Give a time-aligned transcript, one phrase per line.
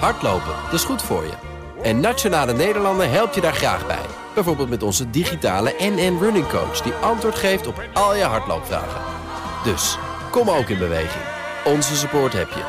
[0.00, 1.32] Hardlopen, dat is goed voor je.
[1.82, 4.06] En Nationale Nederlanden helpt je daar graag bij.
[4.34, 6.80] Bijvoorbeeld met onze digitale NN Running Coach...
[6.80, 9.00] die antwoord geeft op al je hardloopvragen.
[9.64, 9.98] Dus,
[10.30, 11.24] kom ook in beweging.
[11.64, 12.62] Onze support heb je.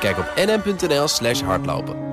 [0.00, 2.08] Kijk op nn.nl slash hardlopen.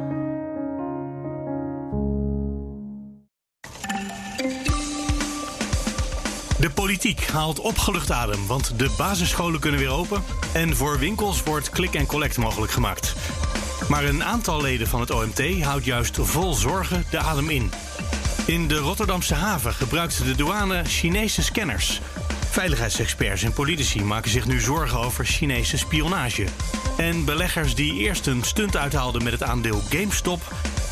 [6.59, 10.23] De politiek haalt opgelucht adem, want de basisscholen kunnen weer open...
[10.53, 13.15] en voor winkels wordt click en collect mogelijk gemaakt.
[13.89, 17.71] Maar een aantal leden van het OMT houdt juist vol zorgen de adem in.
[18.45, 22.01] In de Rotterdamse haven gebruikte de douane Chinese scanners.
[22.49, 26.45] Veiligheidsexperts en politici maken zich nu zorgen over Chinese spionage.
[26.97, 30.41] En beleggers die eerst een stunt uithaalden met het aandeel GameStop...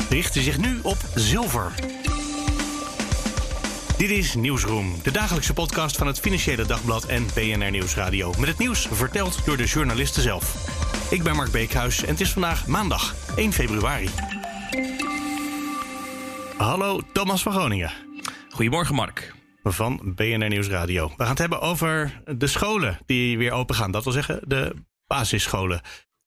[0.08, 1.72] richten zich nu op zilver.
[3.96, 8.34] Dit is Nieuwsroom, de dagelijkse podcast van het Financiële Dagblad en BNR Nieuwsradio.
[8.38, 10.54] Met het nieuws verteld door de journalisten zelf.
[11.10, 14.08] Ik ben Mark Beekhuis en het is vandaag maandag 1 februari.
[16.56, 17.92] Hallo, Thomas van Groningen.
[18.50, 19.34] Goedemorgen, Mark.
[19.62, 21.08] Van BNR Nieuwsradio.
[21.08, 23.90] We gaan het hebben over de scholen die weer open gaan.
[23.90, 24.74] Dat wil zeggen, de
[25.06, 25.80] basisscholen.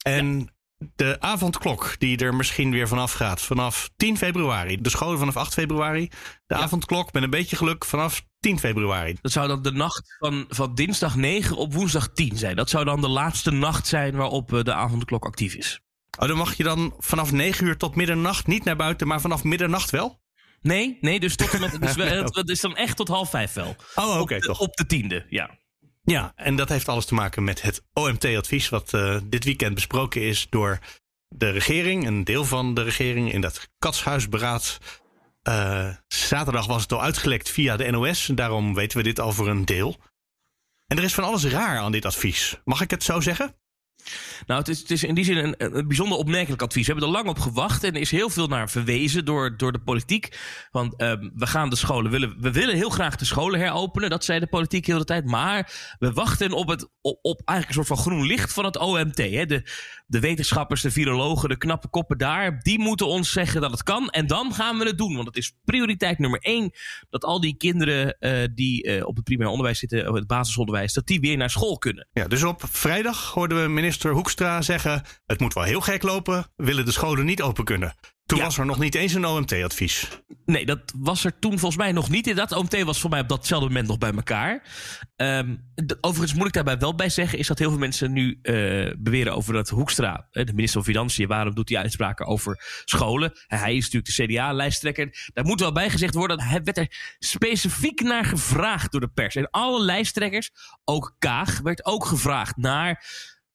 [0.04, 0.50] En
[0.96, 3.42] de avondklok die er misschien weer vanaf gaat.
[3.42, 4.82] Vanaf 10 februari.
[4.82, 6.10] De scholen vanaf 8 februari.
[6.48, 9.18] De avondklok met een beetje geluk vanaf 10 februari.
[9.22, 12.56] Dat zou dan de nacht van, van dinsdag 9 op woensdag 10 zijn.
[12.56, 15.80] Dat zou dan de laatste nacht zijn waarop eh, de avondklok actief is.
[16.20, 19.44] Oh, dan mag je dan vanaf 9 uur tot middernacht niet naar buiten, maar vanaf
[19.44, 20.20] middernacht wel?
[20.62, 23.54] Nee, nee, dus tot en met, dus het, het is dan echt tot half vijf
[23.54, 23.76] wel.
[23.96, 24.60] Oh, oké, op, de, toch.
[24.60, 25.58] op de tiende, ja.
[26.04, 30.22] Ja, en dat heeft alles te maken met het OMT-advies, wat eh, dit weekend besproken
[30.22, 30.80] is door
[31.28, 34.78] de regering, een deel van de regering, in dat katshuisberaad.
[35.42, 39.48] Eh, zaterdag was het al uitgelekt via de NOS, daarom weten we dit al voor
[39.48, 39.98] een deel.
[40.86, 42.62] En er is van alles raar aan dit advies.
[42.64, 43.59] Mag ik het zo zeggen?
[44.48, 46.86] Nou, het is, het is in die zin een, bijzonder opmerkelijk advies.
[46.86, 49.72] We hebben er lang op gewacht en er is heel veel naar verwezen door, door
[49.72, 50.38] de politiek.
[50.72, 54.10] Want ehm, we gaan de scholen willen, we willen heel graag de scholen heropenen.
[54.10, 55.26] Dat zei de politiek heel de tijd.
[55.26, 58.78] Maar we wachten op, het, op, op eigenlijk een soort van groen licht van het
[58.78, 59.18] OMT.
[59.18, 59.46] Hè.
[59.46, 59.64] De,
[60.08, 64.10] de wetenschappers, de virologen, de knappe koppen daar, die moeten ons zeggen dat het kan.
[64.10, 65.16] En dan gaan we het doen.
[65.16, 66.72] Want het is prioriteit nummer één
[67.10, 70.94] dat al die kinderen eh, die eh, op het primair onderwijs zitten, op het basisonderwijs,
[70.94, 72.08] dat die weer naar school kunnen.
[72.14, 76.46] Ja, dus op vrijdag hoorden we minister Hoekstra zeggen: het moet wel heel gek lopen,
[76.56, 77.96] willen de scholen niet open kunnen.
[78.26, 78.44] Toen Ja.
[78.44, 80.08] was er nog niet eens een OMT-advies.
[80.46, 82.28] Nee, dat was er toen volgens mij nog niet.
[82.28, 84.64] Inderdaad, OMT was voor mij op datzelfde moment nog bij elkaar.
[85.16, 85.56] Ehm,
[86.02, 87.38] overigens moet ik daarbij wel bij zeggen...
[87.40, 88.54] is dat heel veel mensen nu eh,
[88.98, 90.28] beweren over dat Hoekstra...
[90.32, 93.32] eh, de minister van Financiën, waarom doet hij uitspraken over scholen?
[93.48, 95.30] Hij is natuurlijk de CDA-lijsttrekker.
[95.34, 96.38] Daar moet wel bij gezegd worden...
[96.38, 99.36] dat hij werd er specifiek naar gevraagd door de pers.
[99.36, 100.50] En alle lijsttrekkers,
[100.84, 103.04] ook Kaag, werd ook gevraagd naar...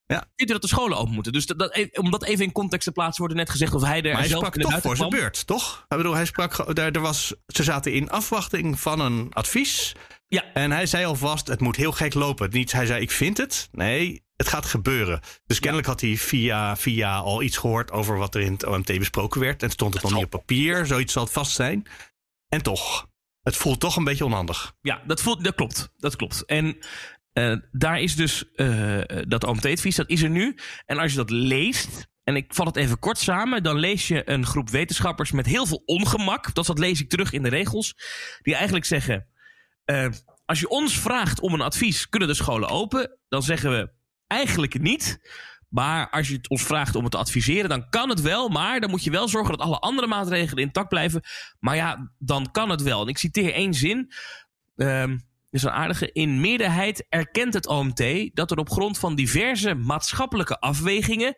[0.06, 0.24] Ja.
[0.36, 1.32] Vindt u dat de scholen open moeten?
[1.32, 3.82] Dus dat, dat, om dat even in context te plaatsen, wordt er net gezegd of
[3.82, 5.84] hij er Maar hij zelf sprak toch voor zijn beurt, toch?
[5.88, 9.94] Ik bedoel, hij sprak, daar, er was, ze zaten in afwachting van een advies.
[10.28, 10.52] Ja.
[10.52, 12.50] En hij zei alvast, het moet heel gek lopen.
[12.50, 13.68] Niet, hij zei, ik vind het.
[13.72, 15.20] Nee, het gaat gebeuren.
[15.46, 18.98] Dus kennelijk had hij via, via al iets gehoord over wat er in het OMT
[18.98, 19.62] besproken werd.
[19.62, 21.86] En stond het nog niet op papier, zoiets zal het vast zijn.
[22.48, 23.08] En toch,
[23.42, 24.74] het voelt toch een beetje onhandig.
[24.80, 25.90] Ja, dat, voelt, dat klopt.
[25.96, 26.44] Dat klopt.
[26.44, 26.78] En
[27.34, 30.56] eh, daar is dus eh, dat OMT-advies, dat is er nu.
[30.86, 34.30] En als je dat leest, en ik vat het even kort samen, dan lees je
[34.30, 36.54] een groep wetenschappers met heel veel ongemak.
[36.54, 37.94] Dat, dat lees ik terug in de regels.
[38.42, 39.26] Die eigenlijk zeggen:
[39.84, 40.08] eh,
[40.44, 43.18] als je ons vraagt om een advies, kunnen de scholen open?
[43.28, 43.92] Dan zeggen we
[44.26, 45.18] eigenlijk niet.
[45.68, 48.48] Maar als je het ons vraagt om het te adviseren, dan kan het wel.
[48.48, 51.22] Maar dan moet je wel zorgen dat alle andere maatregelen intact blijven.
[51.58, 53.02] Maar ja, dan kan het wel.
[53.02, 54.12] En ik citeer één zin.
[54.76, 55.16] Ehm
[55.54, 56.12] is een aardige.
[56.12, 61.36] In meerderheid erkent het OMT dat er op grond van diverse maatschappelijke afwegingen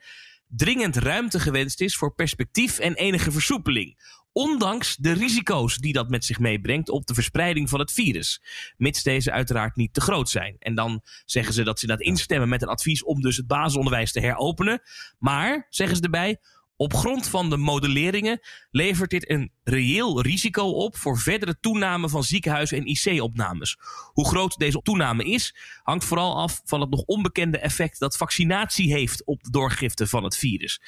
[0.48, 3.98] dringend ruimte gewenst is voor perspectief en enige versoepeling.
[4.32, 8.42] Ondanks de risico's die dat met zich meebrengt op de verspreiding van het virus.
[8.76, 10.56] Mits deze uiteraard niet te groot zijn.
[10.58, 14.12] En dan zeggen ze dat ze dat instemmen met een advies om dus het basisonderwijs
[14.12, 14.82] te heropenen.
[15.18, 16.40] Maar, zeggen ze erbij,
[16.76, 18.40] op grond van de modelleringen
[18.70, 23.78] levert dit een reëel risico op voor verdere toename van ziekenhuis- en IC-opnames.
[24.12, 28.92] Hoe groot deze toename is, hangt vooral af van het nog onbekende effect dat vaccinatie
[28.92, 30.80] heeft op de doorgifte van het virus.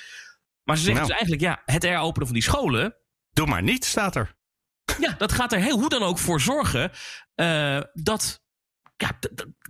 [0.64, 1.18] Maar ze zeggen Nou.
[1.18, 2.94] dus eigenlijk, ja, het heropenen van die scholen,
[3.32, 4.34] Doe maar niet, staat er.
[5.00, 6.90] ja, dat gaat er heel, hoe dan ook voor zorgen
[7.34, 8.42] eh, dat,
[8.98, 9.18] ja,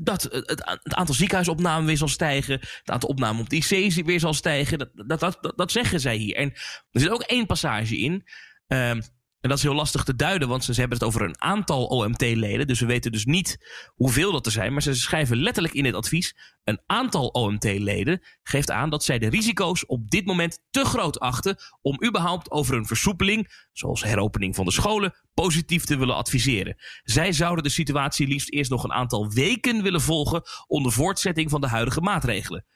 [0.01, 2.59] dat het, het aantal ziekenhuisopnamen weer zal stijgen.
[2.61, 4.79] Het aantal opnamen op de IC's weer zal stijgen.
[4.79, 6.37] Dat, dat, dat, dat, dat zeggen zij hier.
[6.37, 6.53] En
[6.91, 8.25] er zit ook één passage in.
[8.67, 9.01] ehm,
[9.41, 12.67] En dat is heel lastig te duiden, want ze hebben het over een aantal OMT-leden.
[12.67, 13.59] Dus we weten dus niet
[13.95, 14.73] hoeveel dat er zijn.
[14.73, 19.29] Maar ze schrijven letterlijk in het advies: een aantal OMT-leden geeft aan dat zij de
[19.29, 24.65] risico's op dit moment te groot achten om überhaupt over een versoepeling, zoals heropening van
[24.65, 26.77] de scholen, positief te willen adviseren.
[27.03, 31.61] Zij zouden de situatie liefst eerst nog een aantal weken willen volgen onder voortzetting van
[31.61, 32.67] de huidige maatregelen.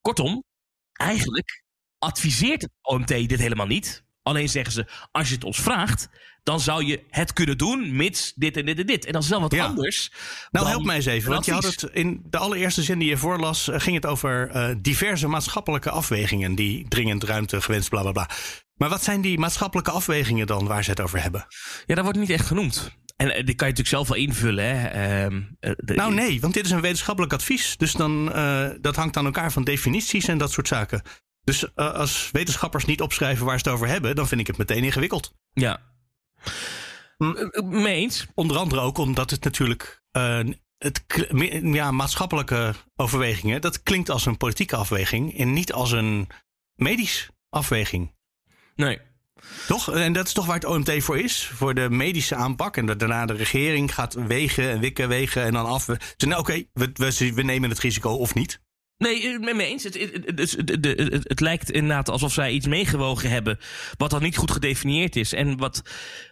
[0.00, 0.44] Kortom,
[0.92, 1.64] eigenlijk
[1.98, 4.04] adviseert het OMT dit helemaal niet.
[4.22, 6.08] Alleen zeggen ze, als je het ons vraagt,
[6.42, 9.04] dan zou je het kunnen doen, mits dit en dit en dit.
[9.06, 9.64] En dat is wel wat Ja.
[9.64, 10.12] anders.
[10.50, 11.30] Nou, help mij eens even.
[11.30, 14.48] Want je had het in de allereerste zin die je voorlas, eh, ging het over
[14.50, 18.28] eh, diverse maatschappelijke afwegingen die dringend ruimte gewenst, bla bla bla.
[18.74, 21.46] Maar wat zijn die maatschappelijke afwegingen dan waar ze het over hebben?
[21.86, 22.90] Ja, dat wordt niet echt genoemd.
[23.16, 24.64] En eh, die kan je natuurlijk zelf wel invullen.
[24.80, 24.86] Hè.
[24.88, 27.76] Ehm, eh, de- Nou nee, want dit is een wetenschappelijk advies.
[27.76, 28.24] Dus dan,
[28.80, 31.02] dat hangt aan elkaar van definities en dat soort zaken.
[31.44, 34.58] Dus eh, als wetenschappers niet opschrijven waar ze het over hebben, dan vind ik het
[34.58, 35.34] meteen ingewikkeld.
[35.52, 35.80] Ja.
[37.16, 37.36] Hm.
[37.36, 38.26] Eh, eh, Mee eens.
[38.34, 40.40] Onder andere ook omdat het natuurlijk eh,
[40.78, 41.04] het,
[41.62, 46.28] ja, maatschappelijke overwegingen, dat klinkt als een politieke afweging en niet als een
[46.74, 48.14] medisch afweging.
[48.74, 49.00] Nee.
[49.66, 49.94] Toch?
[49.94, 51.50] En dat is toch waar het OMT voor is?
[51.54, 52.76] Voor de medische aanpak.
[52.76, 55.84] En dat daarna de regering gaat wegen en wikken, wegen en dan af.
[55.84, 58.60] Dus nou, oké, we, we, we nemen het risico of niet.
[58.98, 59.84] Nee, eh, mee mee eens.
[59.84, 60.12] Het, het,
[60.56, 63.58] het, het, het- lijkt inderdaad alsof zij iets meegewogen hebben.
[63.96, 65.32] wat dan niet goed gedefinieerd is.
[65.32, 65.82] En wat,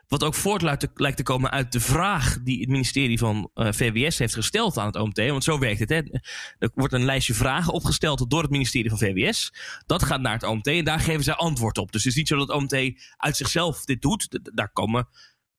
[0.09, 0.63] wat ook voort
[0.95, 2.39] lijkt te, komen uit de vraag.
[2.43, 5.19] die het ministerie van eh, VWS heeft gesteld aan het OMT.
[5.29, 5.89] Want zo werkt het.
[5.89, 6.03] Hè.
[6.59, 9.53] Er wordt een lijstje vragen opgesteld door het ministerie van VWS.
[9.87, 11.93] Dat gaat naar het OMT en daar geven zij antwoord op.
[11.93, 14.39] Dus het is niet zo dat het OMT uit zichzelf dit doet.
[14.55, 15.09] Daar komen.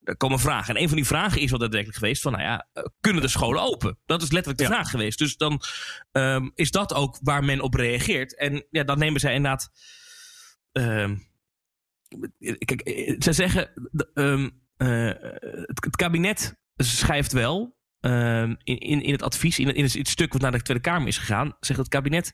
[0.04, 0.76] Er komen vragen.
[0.76, 3.28] En een van die vragen is wel daadwerkelijk geweest: van nou ja, eh, kunnen de
[3.28, 4.00] scholen open?
[4.06, 4.76] Dat is letterlijk de Ja.
[4.76, 5.18] vraag geweest.
[5.18, 5.62] Dus dan
[6.12, 8.36] ehm, is dat ook waar men op reageert.
[8.38, 9.70] En ja, dan nemen zij inderdaad.
[10.72, 11.16] ehm,
[12.66, 13.72] kijk, eh, zij zeggen.
[14.14, 15.06] ehm, eh,
[15.66, 17.80] het, het kabinet schrijft wel.
[18.02, 20.62] Ehm, in, in, in het advies, in, in het, in het stuk wat naar de
[20.62, 22.32] Tweede Kamer is gegaan, zegt het kabinet.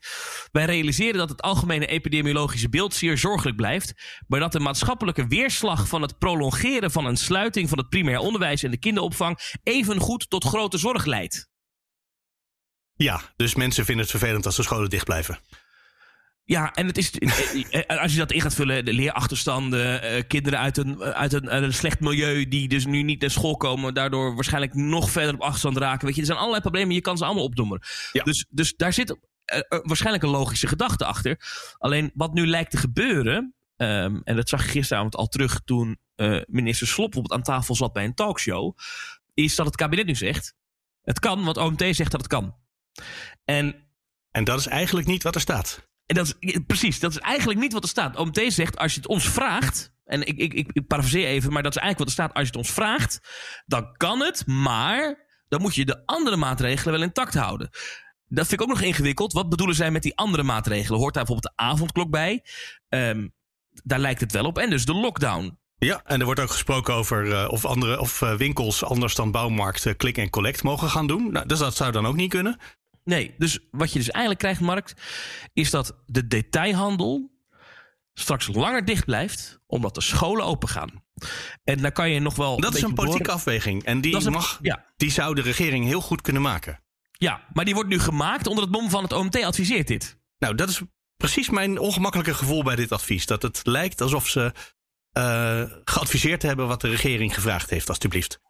[0.52, 3.92] Wij realiseren dat het algemene epidemiologische beeld zeer zorgelijk blijft.
[4.26, 8.62] Maar dat de maatschappelijke weerslag van het prolongeren van een sluiting van het primair onderwijs
[8.62, 11.48] en de kinderopvang evengoed tot grote zorg leidt.
[12.94, 15.38] Ja, dus mensen vinden het vervelend als de scholen dicht blijven.
[16.48, 17.10] Ja, en het is.
[17.10, 21.32] eh, eh, Als je dat in gaat vullen, de leerachterstanden, eh, kinderen uit een, uit,
[21.32, 22.48] een, uit een slecht milieu.
[22.48, 23.94] die dus nu niet naar school komen.
[23.94, 26.06] daardoor waarschijnlijk nog verder op achterstand raken.
[26.06, 27.80] Weet je, er zijn allerlei problemen, je kan ze allemaal opnoemen.
[28.12, 28.22] Ja.
[28.24, 29.10] Dus, dus daar zit
[29.44, 31.40] eh, eh, waarschijnlijk een logische gedachte achter.
[31.78, 33.54] Alleen wat nu lijkt te gebeuren.
[33.76, 37.74] ehm, en dat zag je gisteravond al terug toen eh, minister Slop bijvoorbeeld aan tafel
[37.74, 38.76] zat bij een talkshow.
[39.34, 40.54] is dat het kabinet nu zegt.
[41.02, 42.54] Het kan, want OMT zegt dat het kan.
[43.44, 43.86] En
[44.30, 45.87] En dat is eigenlijk niet wat er staat.
[46.08, 48.16] En dat is, precies, dat is eigenlijk niet wat er staat.
[48.16, 49.92] OMT zegt, als je het ons vraagt...
[50.04, 52.34] en ik, ik, ik, even, maar dat is eigenlijk wat er staat.
[52.34, 53.20] Als je het ons vraagt,
[53.66, 55.26] dan kan het, maar...
[55.48, 57.70] dan moet je de andere maatregelen wel intact houden.
[58.28, 59.32] Dat vind ik ook nog ingewikkeld.
[59.32, 60.98] Wat bedoelen zij met die andere maatregelen?
[60.98, 62.44] Hoort daar bijvoorbeeld de avondklok bij?
[62.88, 63.28] Ehm,
[63.84, 64.58] daar lijkt het wel op.
[64.58, 65.58] En dus de lockdown.
[65.78, 69.30] Ja, en er wordt ook gesproken over eh, of, andere, of eh, winkels anders dan
[69.30, 71.32] bouwmarkten click en collect mogen gaan doen.
[71.32, 72.58] Nou, dus dat zou dan ook niet kunnen.
[73.08, 74.92] Nee, dus wat je dus eigenlijk krijgt, Mark...
[75.52, 77.30] is dat de detailhandel
[78.14, 79.60] straks langer dicht blijft...
[79.66, 81.04] omdat de scholen open gaan.
[81.64, 82.60] En dan kan je nog wel...
[82.60, 83.84] Dat is een politieke door- afweging.
[83.84, 84.84] En die, een- mag, ja.
[84.96, 86.82] die zou de regering heel goed kunnen maken.
[87.12, 90.18] Ja, maar die wordt nu gemaakt onder het mom van het OMT adviseert dit.
[90.38, 90.82] Nou, dat is
[91.16, 93.26] precies mijn ongemakkelijke gevoel bij dit advies.
[93.26, 94.52] Dat het lijkt alsof ze
[95.12, 98.40] eh, geadviseerd hebben wat de regering gevraagd heeft, alstublieft.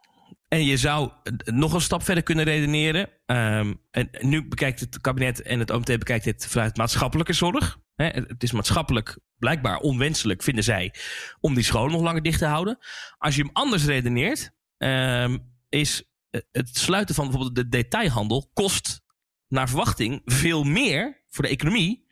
[0.49, 3.11] En je zou eh, nog een stap verder kunnen redeneren.
[3.27, 7.79] Ehm, en nu bekijkt het kabinet en het OMT bekijkt dit vanuit maatschappelijke zorg.
[7.95, 10.95] Het is maatschappelijk blijkbaar onwenselijk, vinden zij,
[11.41, 12.79] om die scholen nog langer dicht te houden.
[13.19, 15.39] Als je hem anders redeneert, ehm,
[15.69, 19.01] is het sluiten van bijvoorbeeld de detailhandel kost
[19.49, 22.07] naar verwachting veel meer voor de economie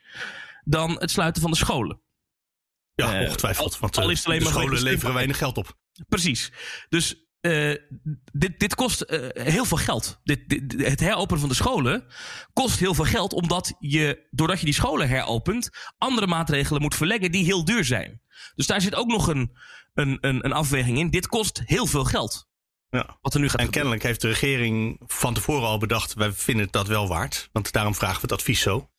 [0.65, 2.03] dan het sluiten van de scholen.
[2.95, 3.79] Ja, Eh, ongetwijfeld.
[3.79, 5.79] Want al eh, is het alleen de maar scholen leveren weinig geld op.
[6.09, 6.53] Precies.
[6.89, 7.77] Dus eh,
[8.33, 10.21] dit, dit kost eh, heel veel geld.
[10.25, 12.05] Dit, dit- het heropenen van de scholen
[12.53, 17.33] kost heel veel geld, omdat je, doordat je die scholen heropent, andere maatregelen moet verleggen
[17.33, 18.23] die heel duur zijn.
[18.55, 19.57] Dus daar zit ook nog een,
[19.95, 21.11] een, een, een afweging in.
[21.11, 22.49] Dit kost heel veel geld.
[22.91, 23.19] Ja.
[23.21, 23.71] Wat er nu gaat En gebeuren.
[23.71, 26.15] kennelijk heeft de regering van tevoren al bedacht...
[26.15, 27.49] wij vinden dat wel waard.
[27.53, 28.91] Want daarom vragen we het advies zo.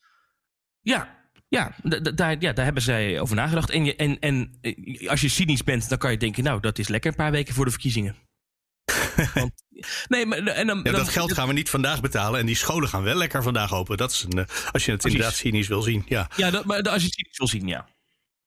[0.80, 1.16] Ja,
[1.48, 1.74] ja,
[2.14, 3.70] daar, ja, daar hebben zij over nagedacht.
[3.70, 6.78] En, je, en, en eh, als je cynisch bent, dan kan je denken, nou, dat
[6.78, 8.16] is lekker een paar weken voor de verkiezingen.
[9.34, 9.52] Want,
[10.08, 12.40] nee, maar en dan, Ja, dan- dat geld gaan we niet vandaag betalen.
[12.40, 13.96] En die scholen gaan wel lekker vandaag open.
[13.96, 16.04] Dat is een, eh, als je het inderdaad cynisch wil zien.
[16.06, 16.30] Ja.
[16.36, 17.88] Ja, dat, maar als je het cynisch wil zien, ja.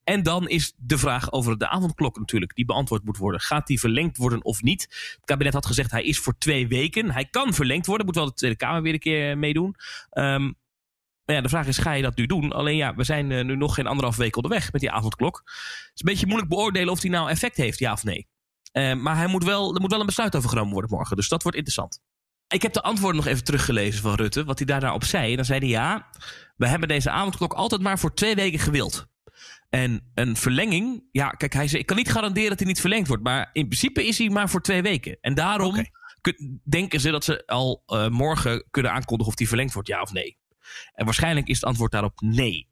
[0.03, 3.41] En dan is de vraag over de avondklok natuurlijk, die beantwoord moet worden.
[3.41, 4.81] Gaat die verlengd worden of niet?
[5.15, 7.11] Het kabinet had gezegd hij is voor twee weken.
[7.11, 9.75] Hij kan verlengd worden, moet wel de Tweede Kamer weer een keer meedoen.
[10.11, 10.59] Um,
[11.25, 12.51] maar ja, de vraag is, ga je dat nu doen?
[12.51, 15.41] Alleen ja, we zijn nu nog geen anderhalf week onderweg met die avondklok.
[15.45, 18.27] Het is een beetje moeilijk beoordelen of die nou effect heeft, ja of nee.
[18.73, 21.15] Uh, maar hij moet wel, er moet wel een besluit over genomen worden morgen.
[21.15, 22.01] Dus dat wordt interessant.
[22.47, 24.43] Ik heb de antwoorden nog even teruggelezen van Rutte.
[24.43, 25.29] Wat hij daarop zei.
[25.29, 26.07] En dan zei hij ja,
[26.57, 29.09] we hebben deze avondklok altijd maar voor twee weken gewild.
[29.69, 33.07] En een verlenging, ja, kijk, hij zei, ik kan niet garanderen dat hij niet verlengd
[33.07, 33.23] wordt.
[33.23, 35.17] Maar in principe is hij maar voor twee weken.
[35.21, 35.91] En daarom okay.
[36.63, 40.11] denken ze dat ze al uh, morgen kunnen aankondigen of die verlengd wordt, ja of
[40.11, 40.37] nee.
[40.93, 42.70] En waarschijnlijk is het antwoord daarop nee.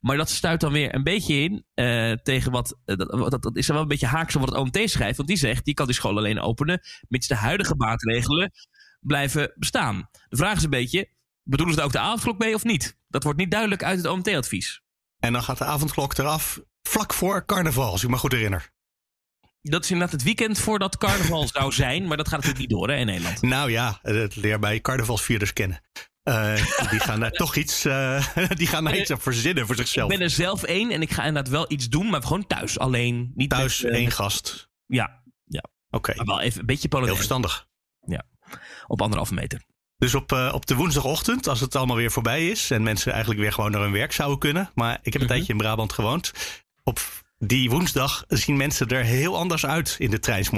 [0.00, 2.78] Maar dat stuit dan weer een beetje in uh, tegen wat.
[2.86, 5.16] Uh, dat, dat, is dan wel een beetje haaks op wat het OMT schrijft.
[5.16, 6.80] Want die zegt: die kan die school alleen openen.
[7.08, 8.52] mits de huidige maatregelen
[9.00, 10.08] blijven bestaan.
[10.28, 11.10] De vraag is een beetje:
[11.42, 12.96] bedoelen ze er ook de avondklok mee of niet?
[13.08, 14.82] Dat wordt niet duidelijk uit het OMT-advies.
[15.18, 18.70] En dan gaat de avondklok eraf vlak voor carnaval, als ik me goed herinner.
[19.62, 22.88] Dat is inderdaad het weekend voordat carnaval zou zijn, maar dat gaat natuurlijk niet door
[22.88, 23.42] hè, in Nederland.
[23.42, 25.80] Nou ja, het leer bij carnavalsvierders kennen.
[26.28, 30.10] Uh, die gaan daar toch iets, uh, die gaan daar iets op verzinnen voor zichzelf.
[30.10, 32.78] Ik ben er zelf één en ik ga inderdaad wel iets doen, maar gewoon thuis
[32.78, 33.32] alleen.
[33.34, 34.70] Niet thuis met, uh, één gast.
[34.86, 35.64] Ja, ja.
[35.90, 36.24] Oké.
[36.24, 37.20] Wel even een beetje Polonaise.
[37.20, 37.66] Heel verstandig.
[38.00, 38.24] Ja,
[38.86, 39.62] op anderhalve meter.
[39.96, 43.52] Dus op, op de woensdagochtend, als het allemaal weer voorbij is en mensen eigenlijk weer
[43.52, 44.70] gewoon naar hun werk zouden kunnen.
[44.74, 45.28] Maar ik heb een -hmm.
[45.28, 46.32] tijdje in Brabant gewoond.
[46.82, 47.00] Op
[47.38, 50.50] die woensdag zien mensen er heel anders uit in de treins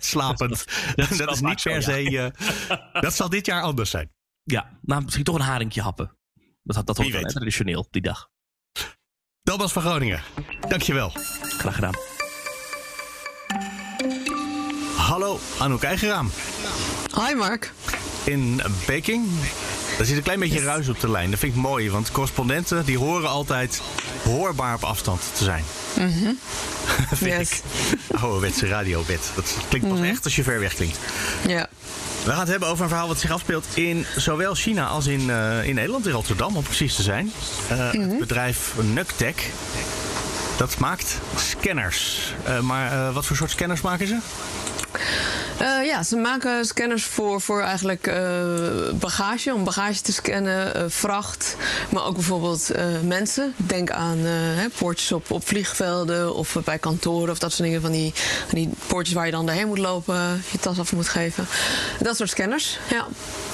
[0.00, 0.64] Slapend.
[0.96, 2.10] Dat is, dat is niet per se.
[2.10, 2.32] Ja.
[2.70, 4.10] Uh, dat zal dit jaar anders zijn.
[4.48, 6.16] Ja, nou misschien toch een haringje happen.
[6.62, 8.30] Dat, dat hoort wel traditioneel die dag.
[9.42, 10.22] Dobas van Groningen,
[10.68, 11.12] dankjewel.
[11.42, 11.94] Graag gedaan.
[14.96, 16.30] Hallo, Anouk Eigenraam.
[17.14, 17.72] Hi Mark.
[18.24, 19.26] In Peking.
[19.98, 21.30] Er zit een klein beetje ruis op de lijn.
[21.30, 23.82] Dat vind ik mooi, want correspondenten die horen altijd
[24.24, 25.64] hoorbaar op afstand te zijn.
[25.96, 26.38] Mm -hmm.
[27.12, 27.50] vind yes.
[27.50, 27.62] ik.
[28.20, 29.32] Ouderwetse radiowet.
[29.34, 30.12] Dat klinkt pas mm -hmm.
[30.12, 30.98] echt als je ver weg klinkt.
[31.46, 31.68] Ja.
[32.26, 35.20] We gaan het hebben over een verhaal wat zich afspeelt in zowel China als in,
[35.20, 37.32] uh, in Nederland, in Rotterdam om precies te zijn.
[37.72, 38.10] Uh, mm -hmm.
[38.10, 39.50] Het bedrijf Nuctech.
[40.58, 42.32] Dat maakt scanners.
[42.48, 44.18] Uh, maar wat voor soort scanners maken ze?
[45.60, 48.14] Uh, ja, ze maken scanners voor, voor eigenlijk uh,
[48.94, 51.56] bagage, om bagage te scannen, uh, vracht,
[51.88, 52.70] maar ook bijvoorbeeld
[53.02, 53.54] mensen.
[53.56, 57.80] Denk aan hè, poortjes op, op vliegvelden of bij kantoren of dat soort dingen.
[57.80, 58.12] Van die,
[58.46, 61.46] van die poortjes waar je dan doorheen moet lopen, je tas af moet geven.
[62.00, 63.06] Dat soort scanners, ja.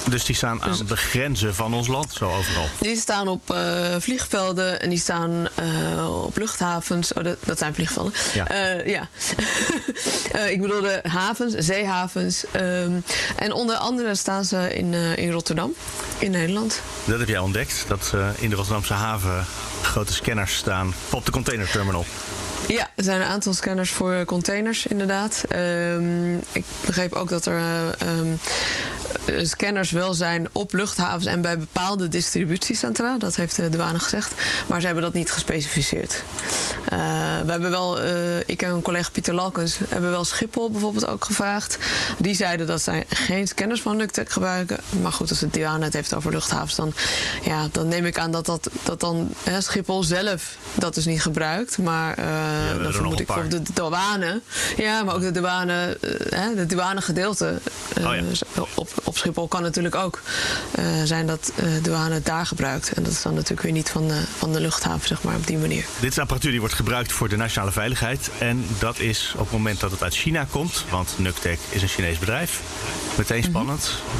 [0.09, 2.67] Dus die staan dus, aan de grenzen van ons land, zo overal?
[2.79, 3.55] Die staan op
[3.99, 5.47] vliegvelden en die staan
[6.25, 7.13] op luchthavens.
[7.13, 8.13] Oh, dat, dat zijn vliegvelden.
[8.33, 8.47] Ja.
[8.85, 9.07] ja.
[10.53, 11.92] ik bedoel de havens, zeehavens
[12.55, 13.03] Um,
[13.35, 15.73] en onder andere staan ze in, uh, in Rotterdam,
[16.17, 16.81] in Nederland.
[17.05, 19.45] Dat heb jij ontdekt, dat uh, in de Rotterdamse haven
[19.81, 22.05] grote scanners staan op de containerterminal.
[22.67, 25.43] Ja, er zijn een aantal scanners voor containers, inderdaad.
[25.55, 27.61] Um, ik begreep ook dat er
[28.19, 28.39] um,
[29.41, 33.17] scanners wel zijn op luchthavens en bij bepaalde distributiecentra.
[33.17, 34.33] Dat heeft de douane gezegd.
[34.67, 36.23] Maar ze hebben dat niet gespecificeerd.
[36.93, 36.99] Uh,
[37.45, 41.25] we hebben wel, uh, ik en een collega Pieter Lalkens, hebben wel Schiphol bijvoorbeeld ook
[41.25, 41.77] gevraagd.
[42.17, 44.77] Die zeiden dat zij geen scanners van Nuctec gebruiken.
[45.01, 46.93] Maar goed, als de douane het heeft over luchthavens, dan,
[47.43, 51.21] ja, dan neem ik aan dat, dat, dat dan hè, Schiphol zelf dat dus niet
[51.21, 51.77] gebruikt.
[51.77, 54.41] Maar uh, ja, dan vermoed ik op de douane.
[54.77, 55.97] Ja, maar ook de douane,
[56.33, 57.59] uh, de douane gedeelte
[57.97, 58.21] oh, ja.
[58.75, 60.21] op, op Schiphol kan natuurlijk ook
[61.03, 62.93] zijn dat douane het daar gebruikt.
[62.93, 65.47] En dat is dan natuurlijk weer niet van de, van de luchthaven, zeg maar, op
[65.47, 65.85] die manier.
[65.99, 68.29] Dit is apparatuur die wordt gebruikt voor de nationale veiligheid.
[68.39, 71.87] En dat is op het moment dat het uit China komt, want Nuctec is een
[71.87, 72.61] Chinees bedrijf,
[73.17, 73.91] meteen spannend.
[73.91, 74.11] Mm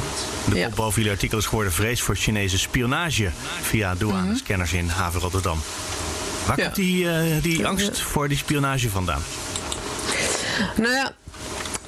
[0.44, 0.52] -hmm.
[0.52, 0.68] De ja.
[0.68, 3.30] boven jullie artikel is geworden vrees voor Chinese spionage
[3.60, 4.78] via douanescanners -hmm.
[4.78, 5.60] in haven Rotterdam.
[6.46, 6.64] Waar ja.
[6.64, 9.22] komt die, uh, die angst voor die spionage vandaan?
[10.76, 11.12] Nou ja,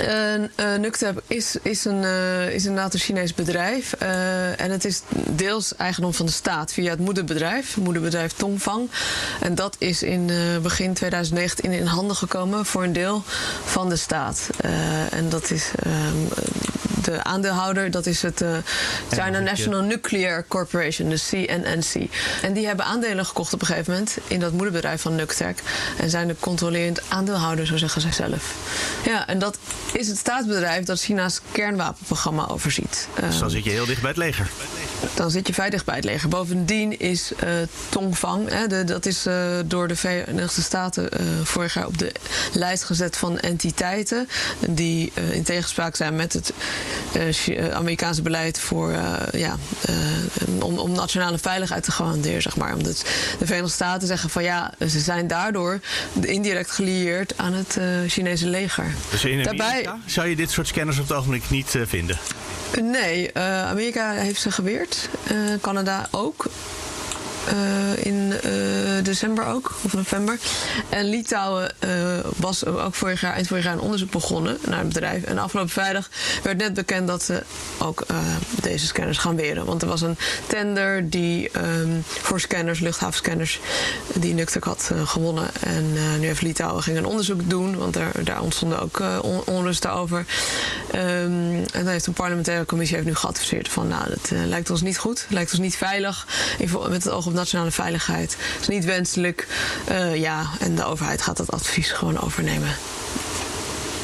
[0.00, 3.92] uh, uh, Nuctep is, is, een, uh, is inderdaad een Chinees bedrijf.
[3.92, 8.90] en het is deels eigendom van de staat via het moederbedrijf, het moederbedrijf Tongfang.
[9.40, 10.30] En dat is in
[10.62, 13.22] begin 2019 in handen gekomen voor een deel
[13.64, 14.48] van de staat.
[15.10, 16.16] en dat is ehm,
[17.06, 18.56] de aandeelhouder, dat is het uh,
[19.10, 22.10] China National Nuclear Corporation, de CNNC.
[22.42, 25.58] En die hebben aandelen gekocht op een gegeven moment in dat moederbedrijf van Nuctec.
[25.98, 28.54] En zijn de controlerend aandeelhouder, zo zeggen zij zelf.
[29.04, 29.58] Ja, en dat
[29.92, 33.08] is het staatsbedrijf dat China's kernwapenprogramma overziet.
[33.20, 34.50] Dus dan zit je heel dicht bij het leger.
[35.14, 36.28] dan zit je veilig bij het leger.
[36.28, 37.50] Bovendien is uh,
[37.88, 42.12] Tongfang, hè, de, dat is uh, door de Verenigde Staten uh, vorig jaar op de
[42.52, 44.28] lijst gezet van entiteiten
[44.68, 46.52] die in tegenspraak zijn met het
[47.72, 48.92] Amerikaanse beleid voor,
[49.32, 49.56] ja,
[50.60, 52.74] om, om, nationale veiligheid te garanderen, zeg maar.
[52.74, 53.04] Omdat
[53.38, 55.80] de Verenigde Staten zeggen van ja, ze zijn daardoor
[56.20, 58.86] indirect gelieerd aan het Chinese leger.
[59.10, 62.18] Dus in Daarbij, zou je dit soort scanners op het ogenblik niet vinden?
[62.82, 65.08] Nee, Amerika heeft ze geweerd.
[65.60, 66.46] Canada ook.
[67.96, 68.32] In
[69.06, 70.38] december ook, of november.
[70.88, 71.90] En Litouwen uh,
[72.36, 75.22] was ook vorig jaar, eind vorig jaar een onderzoek begonnen naar het bedrijf.
[75.22, 76.08] En afgelopen vrijdag
[76.42, 77.42] werd net bekend dat ze
[77.78, 78.06] ook
[78.62, 79.64] deze scanners gaan weren.
[79.64, 83.60] Want er was een tender die um, voor scanners, luchthavenscanners,
[84.14, 85.48] die Nuktek had gewonnen.
[85.60, 89.92] En nu heeft Litouwen ging een onderzoek doen, want daar, daar ontstonden ook on onrusten
[89.92, 90.18] over.
[90.94, 94.82] Um, en dan heeft een parlementaire commissie heeft nu geadviseerd van nou, dat lijkt ons
[94.82, 96.26] niet goed, lijkt ons niet veilig.
[96.88, 98.36] Met het oog op nationale veiligheid.
[98.52, 99.46] Dat is niet wenselijk.
[99.90, 102.74] Uh, ja, en de overheid gaat dat advies gewoon overnemen.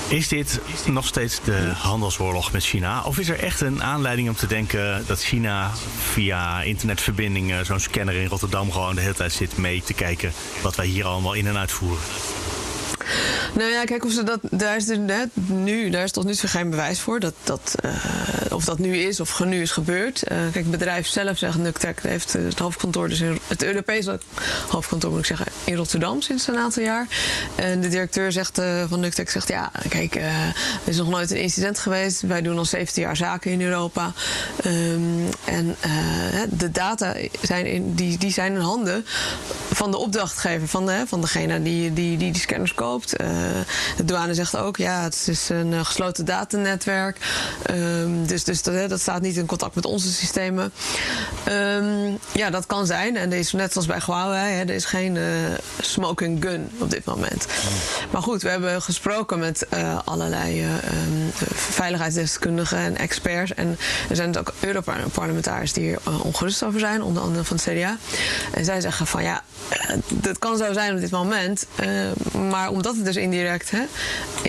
[0.08, 3.02] Is dit nog steeds de handelsoorlog met China?
[3.04, 5.70] Of is er echt een aanleiding om te denken dat China
[6.12, 10.32] via internetverbindingen zo'n scanner in Rotterdam gewoon de hele tijd zit mee te kijken
[10.62, 11.99] wat wij hier allemaal in en uitvoeren?
[13.54, 14.87] Nou ja, kijk, of ze dat, daar is
[15.47, 17.21] nu, daar is tot nu toe geen bewijs voor.
[17.21, 17.92] Dat, dat, uh,
[18.50, 20.23] of dat nu is of nu is gebeurd.
[20.23, 24.21] Uh, kijk, het bedrijf zelf zegt, Nuctec heeft het hoofdkantoor, dus het Europese
[24.69, 27.07] hoofdkantoor moet ik zeggen, in Rotterdam sinds een aantal jaar.
[27.54, 30.54] En de directeur zegt, uh, van Nuctec zegt, ja, kijk, er
[30.85, 32.21] is nog nooit een incident geweest.
[32.21, 34.12] Wij doen al 17 jaar zaken in Europa.
[34.66, 35.76] Um, en
[36.50, 39.07] de data zijn in, die, die zijn in handen
[39.73, 43.01] van de opdrachtgever, van, van degene die, die, die die scanners koopt.
[43.04, 43.28] Uh,
[43.97, 47.16] de douane zegt ook, ja, het is een uh, gesloten datanetwerk.
[47.71, 50.73] Um, dus dus dat, dat, staat niet in contact met onze systemen.
[51.49, 53.16] Um, ja, dat kan zijn.
[53.16, 55.25] En er is net als bij Huawei, hè, er is geen uh,
[55.80, 57.47] smoking gun op dit moment.
[58.11, 59.66] Maar goed, we hebben gesproken met
[60.04, 60.71] allerlei um,
[61.54, 63.54] veiligheidsdeskundigen en experts.
[63.54, 63.78] En
[64.09, 67.97] er zijn ook Europarlementariërs die hier ongerust over zijn, onder andere van het CDA.
[68.54, 69.42] En zij zeggen van ja,
[70.09, 71.66] dat kan zo zijn op dit moment.
[72.50, 73.82] maar omdat het dus indirect hè,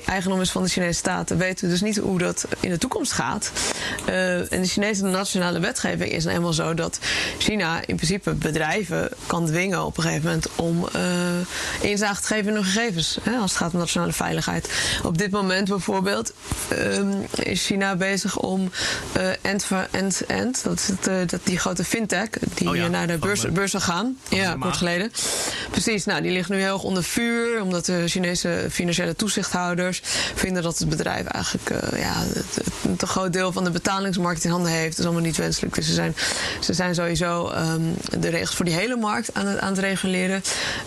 [0.06, 3.12] eigendom is van de Chinese staten, weten we dus niet hoe dat in de toekomst
[3.12, 3.52] gaat.
[4.10, 7.00] Uh, en de Chinese nationale wetgeving is nou eenmaal zo dat
[7.38, 12.48] China in principe bedrijven kan dwingen op een gegeven moment om uh, inzage te geven
[12.48, 13.18] in hun gegevens.
[13.24, 14.70] Hè, als het gaat om nationale veiligheid.
[15.04, 16.34] Op dit moment bijvoorbeeld
[16.72, 18.72] um, is China bezig om
[19.18, 23.18] uh, end-end, end, dat is het, dat die grote fintech die oh ja, naar de
[23.18, 24.18] beurs, beurzen gaan.
[24.30, 25.12] Ja, kort geleden.
[25.72, 28.23] Precies, nou die ligt nu heel erg onder vuur, omdat de Chinese
[28.70, 30.02] financiële toezichthouders
[30.36, 32.16] vinden dat het bedrijf eigenlijk uh, ja,
[32.84, 34.90] een te groot deel van de betalingsmarkt in handen heeft.
[34.90, 35.76] Dat is allemaal niet wenselijk.
[35.76, 36.16] Dus ze zijn,
[36.60, 40.44] ze zijn sowieso um, de regels voor die hele markt aan het, aan het reguleren.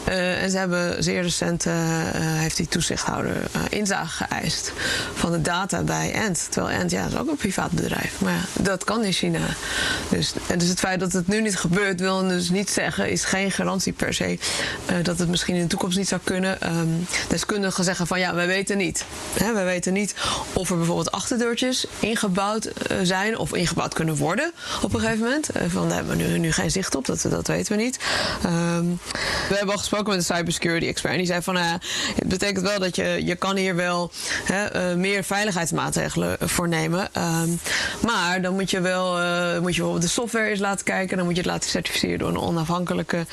[0.09, 1.72] Uh, en ze hebben zeer recent uh,
[2.16, 3.37] heeft die toezichthouder
[3.68, 4.72] inzage geëist
[5.14, 6.46] van de data bij Ant.
[6.51, 8.20] Terwijl Ant ja, is ook een privaat bedrijf.
[8.20, 9.40] Maar ja, dat kan in China.
[10.09, 13.25] Dus, en dus het feit dat het nu niet gebeurt, wil dus niet zeggen, is
[13.25, 14.38] geen garantie per se
[15.03, 16.77] dat het misschien in de toekomst niet zou kunnen.
[16.79, 19.05] Um, deskundigen zeggen van ja, wij weten niet.
[19.53, 20.15] Wij weten niet
[20.53, 25.57] of er bijvoorbeeld achterdeurtjes ingebouwd uh, zijn of ingebouwd kunnen worden op een gegeven moment.
[25.57, 27.99] Uh, van, daar hebben we nu, geen zicht op, dat, dat weten we niet.
[28.45, 29.01] Um,
[29.49, 31.73] we hebben al gesproken met een cybersecurity expert en die zei van uh,
[32.15, 34.11] het betekent wel dat je, je kan hier wel
[34.97, 37.09] meer veiligheidsmaatregelen voor nemen.
[37.17, 37.61] Um,
[38.01, 39.12] maar dan moet je wel
[39.61, 41.17] moet je bijvoorbeeld de software eens laten kijken.
[41.17, 43.27] Dan moet je het laten certificeren door een onafhankelijke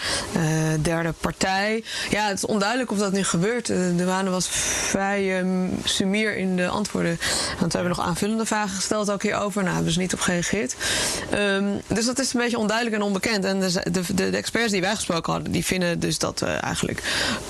[0.82, 1.84] derde partij.
[2.10, 3.70] Ja, het is onduidelijk of dat nu gebeurt.
[3.88, 7.20] De douane was vrij um, sumier in de antwoorden.
[7.60, 9.64] Want we hebben nog aanvullende vragen gesteld ook hierover.
[9.64, 10.76] Nou, hebben ze niet op gereageerd.
[11.34, 13.46] Um, dus dat is een beetje onduidelijk en onbekend.
[13.46, 17.04] En de, de, de, experts die wij gesproken hadden, die vinden dus dat we eigenlijk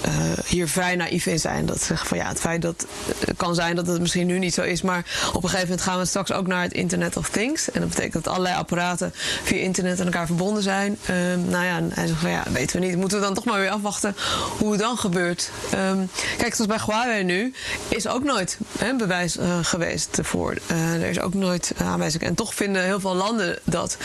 [0.05, 0.11] uh,
[0.45, 1.65] hier vrij naïef in zijn.
[1.65, 2.85] Dat zeggen van ja, het feit dat
[3.25, 4.81] het kan zijn dat het misschien nu niet zo is.
[4.81, 7.71] Maar op een gegeven moment gaan we straks ook naar het Internet of Things.
[7.71, 9.11] En dat betekent dat allerlei apparaten
[9.43, 10.97] via internet aan elkaar verbonden zijn.
[11.09, 12.97] Um, nou ja, hij zegt van ja, weten we niet.
[12.97, 14.15] Moeten we dan toch maar weer afwachten
[14.57, 15.49] hoe het dan gebeurt.
[15.75, 17.53] Um, kijk, zoals bij Huawei nu
[17.87, 20.57] is ook nooit hè, bewijs uh, geweest ervoor.
[20.71, 22.23] Uh, er is ook nooit aanwijzing.
[22.23, 23.97] En toch vinden heel veel landen dat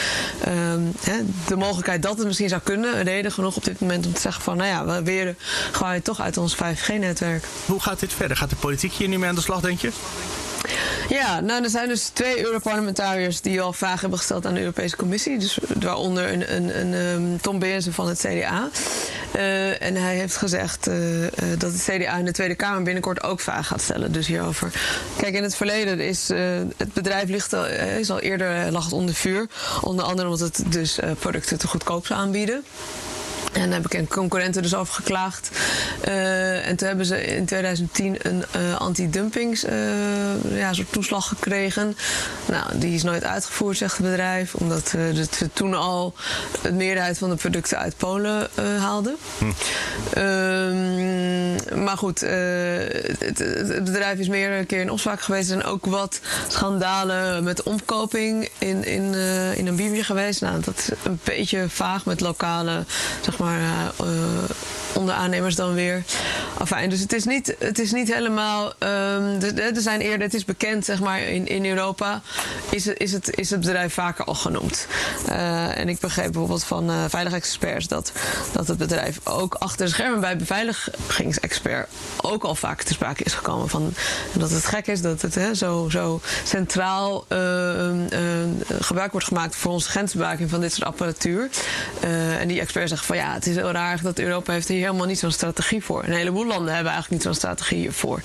[0.48, 4.12] um, hè, de mogelijkheid dat het misschien zou kunnen, reden genoeg op dit moment om
[4.12, 5.38] te zeggen van, nou ja, we weren
[5.72, 7.44] Huawei toch uit ons 5G-netwerk.
[7.66, 8.36] Hoe gaat dit verder?
[8.36, 9.90] Gaat de politiek hier nu mee aan de slag, denk je?
[11.08, 14.96] Ja, nou, er zijn dus twee Europarlementariërs die al vragen hebben gesteld aan de Europese
[14.96, 15.38] Commissie.
[15.38, 18.68] Dus waaronder een, een, een, een Tom Beersen van het CDA.
[19.36, 21.28] Uh, en hij heeft gezegd uh, uh,
[21.58, 24.12] dat het CDA in de Tweede Kamer binnenkort ook vragen gaat stellen.
[24.12, 24.72] Dus hierover.
[25.16, 26.28] Kijk, in het verleden is
[26.76, 27.66] het bedrijf ligt al,
[27.98, 29.46] is al eerder lag het onder vuur.
[29.80, 32.64] Onder andere omdat het dus producten te goedkoop zou aanbieden.
[33.52, 35.50] En daar heb ik concurrenten dus over geklaagd.
[36.08, 39.72] Uh, en toen hebben ze in 2010 een uh, anti-dumpings uh,
[40.58, 41.96] ja, soort toeslag gekregen.
[42.46, 44.54] Nou, die is nooit uitgevoerd, zegt het bedrijf.
[44.54, 46.14] Omdat we toen al
[46.62, 48.48] de meerderheid van de producten uit Polen
[48.78, 49.16] haalden.
[49.38, 49.44] Hm.
[50.18, 55.50] Um, maar goed, het, het, bedrijf is meerdere keer in opspraak geweest.
[55.50, 59.14] En ook wat schandalen met omkoping in, in,
[59.54, 60.40] in Namibië geweest.
[60.40, 62.84] Nou, dat is een beetje vaag met lokale
[63.28, 63.92] zeg maar,
[64.98, 66.02] onder aannemers dan weer.
[66.88, 68.72] Dus het is niet, het is niet helemaal.
[68.78, 72.22] Um, er zijn eerder, het is bekend, zeg maar, in, in Europa
[72.70, 74.86] is, is, het, is het bedrijf vaker al genoemd.
[75.28, 78.12] Uh, en ik begreep bijvoorbeeld van uh, veiligheidsexperts dat,
[78.52, 81.88] dat het bedrijf ook achter de schermen bij beveiligingsexpert
[82.20, 83.68] ook al vaak te sprake is gekomen.
[83.68, 83.94] Van,
[84.32, 87.90] dat het gek is dat het hè, zo, zo centraal uh,
[88.80, 91.48] gebruik wordt gemaakt voor onze grensbewaking van dit soort apparatuur.
[92.38, 95.08] en die expert zegt van ja, het is heel raar dat Europa heeft hier helemaal
[95.08, 96.04] niet zo'n strategie voor.
[96.04, 98.22] Een heleboel landen hebben eigenlijk niet zo'n strategie hiervoor.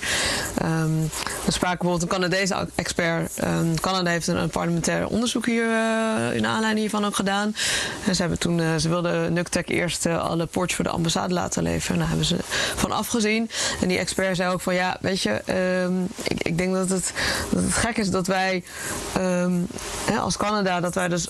[0.62, 1.10] Um,
[1.46, 3.44] er spraken bijvoorbeeld een Canadese expert.
[3.44, 7.54] Um, Canada heeft een, parlementair onderzoek hier uh, in aanleiding hiervan ook gedaan.
[8.06, 11.34] En ze, hebben toen, uh, ze wilden NUCTEC eerst uh, alle poortjes voor de ambassade
[11.34, 11.98] laten leveren.
[11.98, 12.36] Daar hebben ze
[12.74, 13.50] van afgezien.
[13.80, 15.42] En die expert zei ook van ja, weet je,
[15.84, 17.12] um, ik, ik, denk dat het,
[17.50, 18.64] dat het gek is dat wij
[20.10, 21.28] hè, als Canada, dat wij dus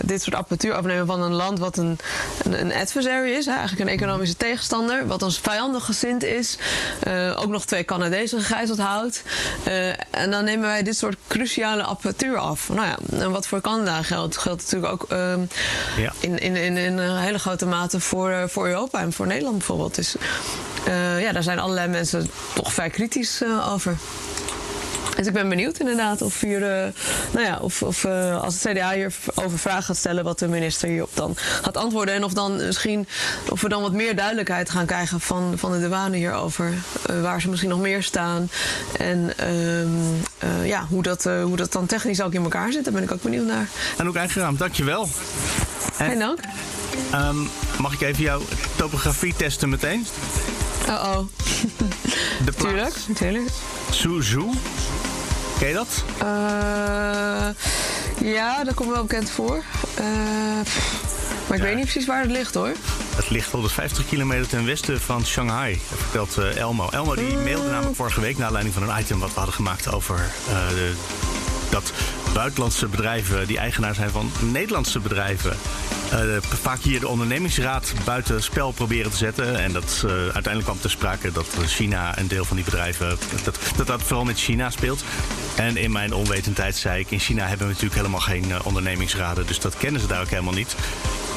[0.00, 1.98] dit soort apparatuur afnemen van een land wat een,
[2.42, 4.49] een, een adversary is, hè, eigenlijk een economische tegenstander,
[5.06, 6.58] wat ons vijandig gezind is.
[7.08, 9.22] Uh, ook nog twee Canadezen gegijzeld houdt.
[9.68, 12.68] Uh, en dan nemen wij dit soort cruciale apparatuur af.
[12.68, 15.34] Nou ja, en wat voor Canada geldt, geldt natuurlijk ook uh,
[15.96, 16.12] ja.
[16.20, 19.56] in, in, in, in, een hele grote mate voor, uh, voor Europa en voor Nederland
[19.56, 19.94] bijvoorbeeld.
[19.94, 20.14] Dus
[21.20, 23.96] ja, daar zijn allerlei mensen toch vrij kritisch over.
[25.16, 26.92] Dus ik ben benieuwd inderdaad of, hier, uh,
[27.32, 30.88] nou ja, of, of uh, als het CDA hierover vragen gaat stellen, wat de minister
[30.88, 32.14] hierop dan gaat antwoorden.
[32.14, 33.06] En of dan misschien
[33.50, 36.72] of we dan wat meer duidelijkheid gaan krijgen van, van de douane hierover.
[37.10, 38.50] Uh, waar ze misschien nog meer staan.
[38.98, 42.84] En ehm, ja, hoe, dat, hoe dat dan technisch ook in elkaar zit.
[42.84, 43.68] Daar ben ik ook benieuwd naar.
[43.96, 45.08] En ook Eigenraam, dankjewel.
[45.92, 46.38] Geen dank.
[47.14, 48.40] Um, mag ik even jouw
[48.76, 50.06] topografie testen meteen?
[50.88, 51.18] Oh oh.
[52.44, 53.50] De tuurlijk, tuurlijk.
[53.90, 54.50] Suzhou.
[55.60, 56.04] Ken je dat?
[56.22, 57.48] Uh,
[58.32, 59.56] ja, dat komt wel bekend voor.
[59.56, 60.04] Uh,
[61.48, 61.62] maar ik ja.
[61.62, 62.72] weet niet precies waar het ligt hoor.
[63.16, 66.88] Het ligt 150 kilometer ten westen van Shanghai, vertelt uh, Elmo.
[66.90, 69.92] Elmo die mailde namelijk vorige week naar aanleiding van een item wat we hadden gemaakt
[69.92, 70.92] over de,
[71.70, 71.92] dat
[72.32, 75.56] buitenlandse bedrijven die eigenaar zijn van Nederlandse bedrijven.
[76.12, 79.58] Uh, vaak hier de ondernemingsraad buiten spel proberen te zetten.
[79.58, 83.18] En dat uh, uiteindelijk kwam te sprake dat China een deel van die bedrijven.
[83.44, 85.04] Dat, dat vooral met China speelt.
[85.56, 89.46] En in mijn onwetendheid zei ik: in China hebben we natuurlijk helemaal geen uh, ondernemingsraden.
[89.46, 90.74] Dus dat kennen ze daar ook helemaal niet.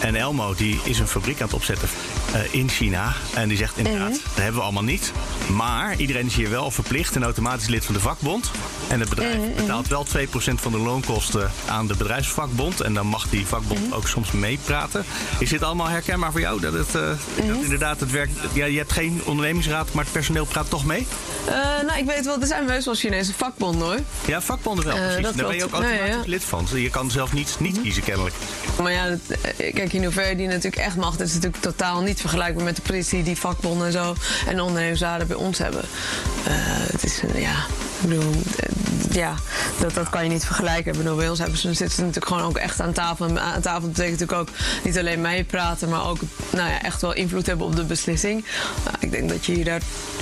[0.02, 1.90] En Elmo die is een fabriek aan het opzetten
[2.36, 3.14] uh, in China.
[3.34, 4.20] En die zegt inderdaad, -hmm.
[4.24, 5.12] dat hebben we allemaal niet.
[5.52, 8.52] Maar iedereen is hier wel verplicht en automatisch lid van de vakbond.
[8.88, 9.56] En het bedrijf mm -hmm.
[9.56, 10.20] betaalt wel 2%
[10.56, 12.82] van de loonkosten aan de bedrijfsvakbond.
[12.82, 15.06] En dan mag die vakbond ook soms meepraten.
[15.40, 16.60] Is dit allemaal herkenbaar voor jou?
[16.60, 17.02] Dat, het, uh,
[17.48, 18.30] dat inderdaad het werk.
[18.54, 21.08] Ja, je hebt geen ondernemingsraad, maar het personeel praat toch mee?
[21.48, 21.54] Uh,
[21.86, 24.00] nou, ik weet wel, er zijn heus wel Chinese vakbonden hoor.
[24.26, 25.22] Ja, vakbonden wel, precies.
[25.22, 26.22] Daar ben je ook automatisch nee, ja.
[26.26, 26.68] lid van.
[26.74, 28.36] Je kan zelf niet, niet kiezen kennelijk.
[28.82, 29.20] Maar ja, dat,
[29.90, 33.24] kijk, in hoeverre die natuurlijk echt macht is natuurlijk totaal niet vergelijkbaar met de politie
[33.24, 34.16] die vakbonden en zo
[34.48, 35.82] en ondernemingsraden bij ons hebben.
[35.82, 36.54] Uh,
[36.92, 37.66] het is, ja,
[38.04, 38.34] ik bedoel,
[39.12, 39.36] ja,
[39.80, 40.92] dat, dat kan je niet vergelijken.
[40.92, 43.26] Ik bedoel, bij ons hebben ze, zitten ze natuurlijk gewoon ook echt aan tafel.
[43.26, 46.18] En aan tafel betekent natuurlijk ook niet alleen meepraten, maar ook
[46.50, 48.46] nou ja, echt wel invloed hebben op de beslissing.
[48.86, 49.82] Nou, ik denk dat je hier daar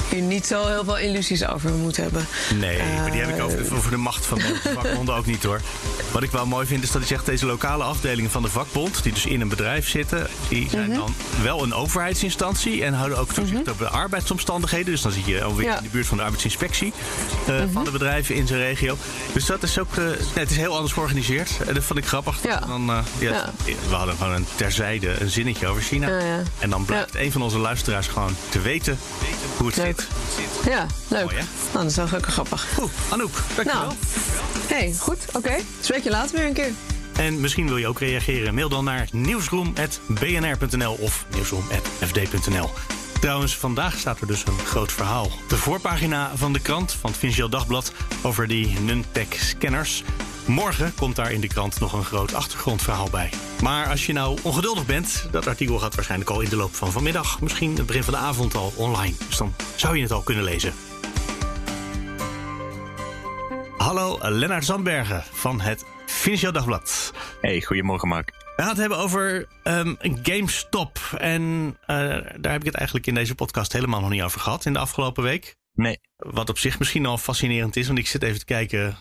[0.09, 2.25] hier niet zo heel veel illusies over moet hebben.
[2.59, 5.43] Nee, uh, maar die heb ik over, over de macht van de vakbonden ook niet
[5.43, 5.61] hoor.
[6.11, 9.03] Wat ik wel mooi vind is dat hij zegt deze lokale afdelingen van de vakbond,
[9.03, 10.99] die dus in een bedrijf zitten, die zijn mm -hmm.
[10.99, 13.71] dan wel een overheidsinstantie en houden ook toezicht mm -hmm.
[13.71, 14.91] op de arbeidsomstandigheden.
[14.91, 15.77] Dus dan zit je alweer ja.
[15.77, 16.93] in de buurt van de arbeidsinspectie
[17.49, 17.70] uh, mm -hmm.
[17.71, 18.97] Van de bedrijven in zijn regio.
[19.33, 21.51] Dus dat is ook, uh, nee, het is heel anders georganiseerd.
[21.67, 22.43] En dat vond ik grappig.
[22.43, 22.59] Ja.
[22.59, 23.49] Dan, ja, ja.
[23.89, 26.09] We hadden gewoon een terzijde een zinnetje over China.
[26.59, 28.97] En dan blijkt een van onze luisteraars gewoon te weten
[29.57, 30.07] hoe het Leuk.
[30.35, 30.65] zit.
[30.65, 31.23] Ja, leuk.
[31.23, 32.67] Mooi, nou, dat is wel gelukkig grappig.
[32.79, 33.81] Oeh, Anouk, dankjewel.
[33.81, 33.93] Nou,
[34.67, 35.37] hey, goed, oké.
[35.37, 35.63] Okay.
[35.81, 36.71] Spreek je later weer een keer.
[37.15, 38.53] En misschien wil je ook reageren.
[38.53, 42.69] Mail dan naar nieuwsroom.bnr.nl of nieuwsroom.fd.nl.
[43.21, 45.27] Trouwens, vandaag staat er dus een groot verhaal.
[45.47, 50.03] De voorpagina van de krant van het Financieel Dagblad over die Nuntech scanners.
[50.45, 53.29] Morgen komt daar in de krant nog een groot achtergrondverhaal bij.
[53.63, 56.91] Maar als je nou ongeduldig bent, dat artikel gaat waarschijnlijk al in de loop van
[56.91, 59.15] vanmiddag, misschien het begin van de avond al online.
[59.27, 60.73] Dus dan zou je het al kunnen lezen.
[63.77, 67.13] Hallo, Lennart Zandbergen van het Financieel Dagblad.
[67.41, 68.40] Hey, goedemorgen Mark.
[68.61, 70.99] We gaan het hebben over um, GameStop.
[71.17, 71.41] En
[71.81, 71.97] uh,
[72.37, 74.79] daar heb ik het eigenlijk in deze podcast helemaal nog niet over gehad in de
[74.79, 75.55] afgelopen week.
[75.73, 75.99] Nee.
[76.15, 78.97] Wat op zich misschien al fascinerend is, want ik zit even te kijken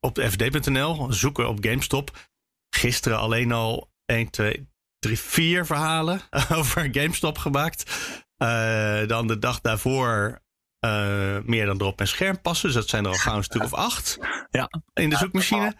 [0.00, 2.28] op fd.nl, zoeken op GameStop.
[2.70, 6.20] Gisteren alleen al 1, 2, 3, 4 verhalen
[6.58, 7.90] over GameStop gemaakt.
[8.38, 10.40] Uh, dan de dag daarvoor
[10.84, 12.66] uh, meer dan erop en scherm passen.
[12.66, 14.18] Dus dat zijn er al gauw een stuk of acht
[14.50, 14.70] ja.
[14.92, 15.64] in de zoekmachine.
[15.64, 15.74] en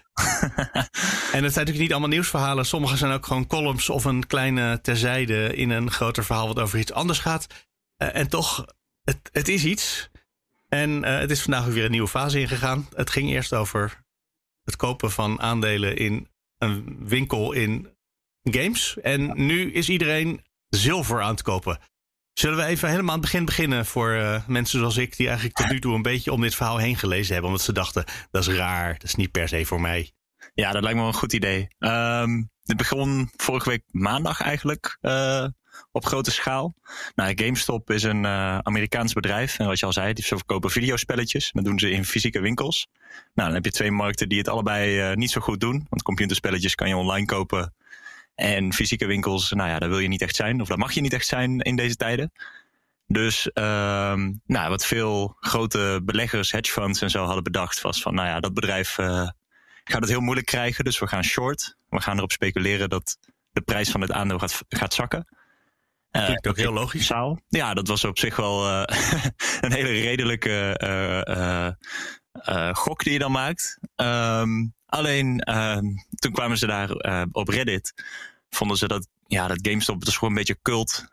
[1.33, 2.67] het zijn natuurlijk niet allemaal nieuwsverhalen.
[2.67, 6.79] Sommige zijn ook gewoon columns of een kleine terzijde in een groter verhaal wat over
[6.79, 7.47] iets anders gaat.
[7.99, 8.64] Uh, en toch,
[9.03, 10.11] het, het is iets.
[10.69, 12.88] En uh, het is vandaag weer een nieuwe fase ingegaan.
[12.95, 14.03] Het ging eerst over
[14.64, 17.97] het kopen van aandelen in een winkel in
[18.43, 19.01] games.
[19.01, 21.79] En nu is iedereen zilver aan het kopen.
[22.35, 25.57] Zullen we even helemaal aan het begin beginnen voor uh, mensen zoals ik, die eigenlijk
[25.57, 28.42] tot nu toe een beetje om dit verhaal heen gelezen hebben, omdat ze dachten: dat
[28.47, 30.12] is raar, dat is niet per se voor mij.
[30.55, 31.68] Ja, dat lijkt me wel een goed idee.
[31.79, 35.47] Um, dit begon vorige week maandag eigenlijk uh,
[35.92, 36.75] op grote schaal.
[37.14, 39.59] Nou, GameStop is een uh, Amerikaans bedrijf.
[39.59, 41.51] En wat je al zei, die verkopen videospelletjes.
[41.53, 42.88] Dat doen ze in fysieke winkels.
[43.11, 45.87] Nou, dan heb je twee markten die het allebei niet zo goed doen.
[45.88, 47.75] Want computerspelletjes kan je online kopen.
[48.35, 50.61] En fysieke winkels, nou ja, daar wil je niet echt zijn.
[50.61, 52.33] Of daar mag je niet echt zijn in deze tijden.
[53.07, 54.14] Dus uh,
[54.47, 58.40] nou, wat veel grote beleggers, hedge funds en zo hadden bedacht, was van, nou ja,
[58.40, 59.29] dat bedrijf uh,
[59.85, 60.85] gaat het heel moeilijk krijgen.
[60.85, 61.77] Dus we gaan short.
[61.88, 63.18] We gaan erop speculeren dat
[63.51, 65.27] de prijs van het aandeel gaat, gaat zakken.
[66.11, 67.07] Uh, Klinkt ook heel logisch.
[67.07, 67.40] Zaal.
[67.49, 68.83] Ja, dat was op zich wel uh,
[69.61, 70.77] een hele redelijke
[72.73, 73.79] gok die je dan maakt.
[73.97, 75.42] Um, alleen
[76.14, 76.90] toen kwamen ze daar
[77.33, 77.94] op Reddit.
[78.51, 81.05] Vonden ze dat, ja, dat GameStop dat is gewoon een beetje cult.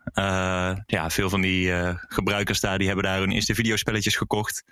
[0.85, 1.73] ja, veel van die
[2.07, 4.63] gebruikers daar die hebben daar hun eerste videospelletjes gekocht.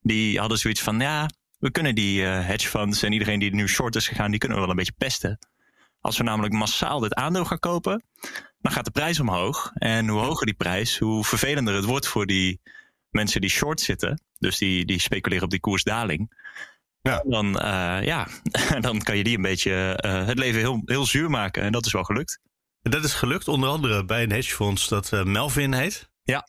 [0.00, 3.96] Die hadden zoiets van, ja, we kunnen die hedge funds en iedereen die nu short
[3.96, 5.38] is gegaan, die kunnen we wel een beetje pesten.
[6.00, 8.04] Als we namelijk massaal dit aandeel gaan kopen,
[8.60, 9.70] dan gaat de prijs omhoog.
[9.74, 12.60] En hoe hoger die prijs, hoe vervelender het wordt voor die
[13.14, 14.22] mensen die short zitten.
[14.38, 16.32] Dus die, die speculeren op die koersdaling.
[17.02, 17.22] Ja.
[17.26, 18.28] Dan, uh, ja,
[18.80, 21.62] dan kan je die een beetje uh, het leven heel, heel zuur maken.
[21.62, 22.40] En dat is wel gelukt.
[22.82, 26.10] Dat is gelukt onder andere bij een hedgefonds dat uh, Melvin heet.
[26.22, 26.48] Ja.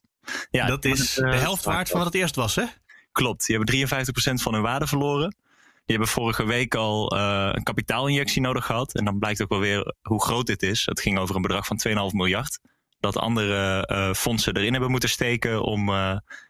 [0.50, 2.66] ja dat is de helft waard van wat het eerst was, hè?
[3.12, 3.46] Klopt.
[3.46, 5.36] Die hebben 53% van hun waarde verloren.
[5.74, 7.16] Die hebben vorige week al
[7.56, 8.96] een kapitaalinjectie nodig gehad.
[8.96, 10.86] En dan blijkt ook wel weer hoe groot dit is.
[10.86, 12.60] Het ging over een bedrag van 2,5 miljard.
[13.06, 15.96] Dat andere uh, fondsen erin hebben moeten steken om uh,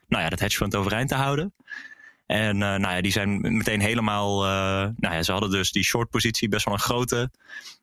[0.07, 1.53] nou ja, dat hedgefund overeind te houden.
[2.25, 4.41] En nou ja, die zijn meteen helemaal.
[4.97, 7.31] nou ja, ze hadden dus die short positie, best wel een grote.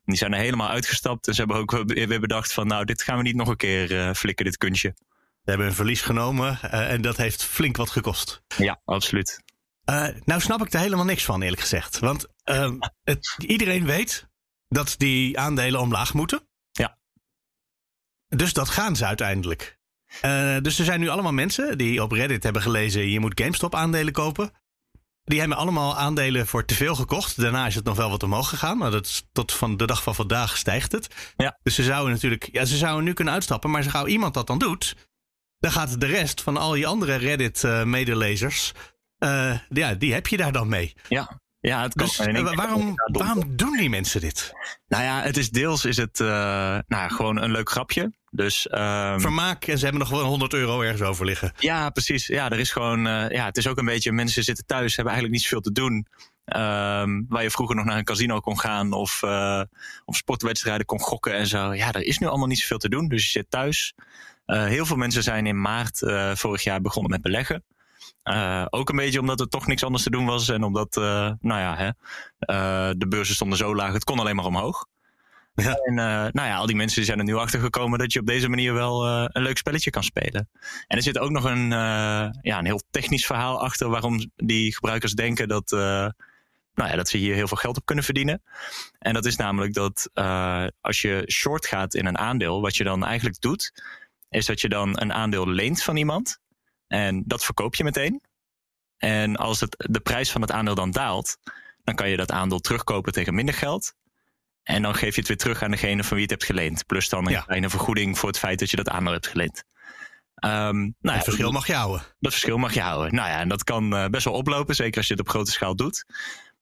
[0.05, 1.27] Die zijn er helemaal uitgestapt.
[1.27, 4.15] En ze hebben ook weer bedacht van nou, dit gaan we niet nog een keer
[4.15, 4.93] flikken, dit kunstje.
[5.43, 8.43] Ze hebben een verlies genomen en dat heeft flink wat gekost.
[8.57, 9.43] Ja, absoluut.
[9.85, 11.99] Uh, nou snap ik er helemaal niks van, eerlijk gezegd.
[11.99, 12.71] Want uh,
[13.03, 14.27] het, iedereen weet
[14.67, 16.47] dat die aandelen omlaag moeten.
[18.35, 19.77] Dus dat gaan ze uiteindelijk.
[20.25, 23.75] Uh, dus er zijn nu allemaal mensen die op Reddit hebben gelezen: je moet GameStop
[23.75, 24.51] aandelen kopen.
[25.23, 27.41] Die hebben allemaal aandelen voor te veel gekocht.
[27.41, 28.77] Daarna is het nog wel wat omhoog gegaan.
[28.77, 31.33] Maar dat is tot van de dag van vandaag stijgt het.
[31.37, 31.59] Ja.
[31.63, 33.69] Dus ze zouden natuurlijk, ja, ze zouden nu kunnen uitstappen.
[33.69, 34.95] Maar zo gauw iemand dat dan doet,
[35.59, 38.71] dan gaat de rest van al die andere Reddit-medelezers.
[39.19, 40.93] Uh, ja, die heb je daar dan mee.
[41.07, 42.05] Ja, ja, het kan.
[42.05, 44.53] Dus, waarom, waarom doen die mensen dit?
[44.87, 46.19] Nou ja, het is deels is het
[46.87, 48.11] nou, gewoon een leuk grapje.
[48.35, 51.53] Dus, um, Vermaak en ze hebben nog wel 100 euro ergens over liggen.
[51.59, 52.27] Ja, precies.
[52.27, 55.33] Ja, er is gewoon, ja, het is ook een beetje, mensen zitten thuis, hebben eigenlijk
[55.33, 56.07] niet zoveel te doen.
[56.45, 59.23] Um, waar je vroeger nog naar een casino kon gaan of,
[60.05, 61.73] of sportwedstrijden kon gokken en zo.
[61.73, 63.07] Ja, er is nu allemaal niet zoveel te doen.
[63.07, 63.93] Dus je zit thuis.
[64.45, 65.99] heel veel mensen zijn in maart
[66.33, 67.63] vorig jaar begonnen met beleggen.
[68.23, 70.49] Uh, ook een beetje omdat er toch niks anders te doen was.
[70.49, 71.03] En omdat, uh,
[71.39, 73.93] nou ja, hè, uh, de beurzen stonden zo laag.
[73.93, 74.85] Het kon alleen maar omhoog.
[75.55, 75.73] Ja.
[75.73, 78.49] En nou ja, al die mensen zijn er nu achter gekomen dat je op deze
[78.49, 80.49] manier wel een leuk spelletje kan spelen.
[80.87, 81.69] En er zit ook nog een,
[82.41, 87.17] ja, een heel technisch verhaal achter waarom die gebruikers denken dat, nou ja, dat ze
[87.17, 88.43] hier heel veel geld op kunnen verdienen.
[88.99, 90.09] En dat is namelijk dat
[90.81, 93.71] als je short gaat in een aandeel, wat je dan eigenlijk doet,
[94.29, 96.39] is dat je dan een aandeel leent van iemand.
[96.87, 98.21] En dat verkoop je meteen.
[98.97, 101.37] En als het, de prijs van het aandeel dan daalt,
[101.83, 103.93] dan kan je dat aandeel terugkopen tegen minder geld.
[104.63, 106.85] En dan geef je het weer terug aan degene van wie het hebt geleend.
[106.85, 107.41] Plus dan een ja.
[107.41, 109.63] kleine vergoeding voor het feit dat je dat aandeel hebt geleend.
[110.45, 112.01] Um, nou ja, het verschil mag je houden.
[112.19, 113.15] Dat verschil mag je houden.
[113.15, 115.51] Nou ja, en dat kan uh, best wel oplopen, zeker als je het op grote
[115.51, 116.05] schaal doet.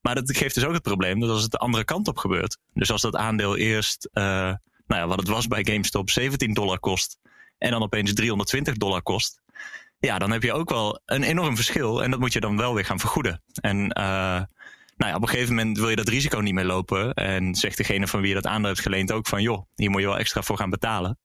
[0.00, 2.58] Maar dat geeft dus ook het probleem dat als het de andere kant op gebeurt.
[2.74, 4.24] Dus als dat aandeel eerst, uh,
[4.86, 7.18] nou ja, wat het was bij GameStop, 17 dollar kost.
[7.58, 9.40] En dan opeens 320 dollar kost.
[9.98, 12.02] Ja, dan heb je ook wel een enorm verschil.
[12.02, 13.42] En dat moet je dan wel weer gaan vergoeden.
[13.60, 14.42] En uh,
[15.02, 17.14] nou ja, op een gegeven moment wil je dat risico niet meer lopen.
[17.14, 19.42] En zegt degene van wie je dat aandeel hebt geleend ook van...
[19.42, 21.18] joh, hier moet je wel extra voor gaan betalen.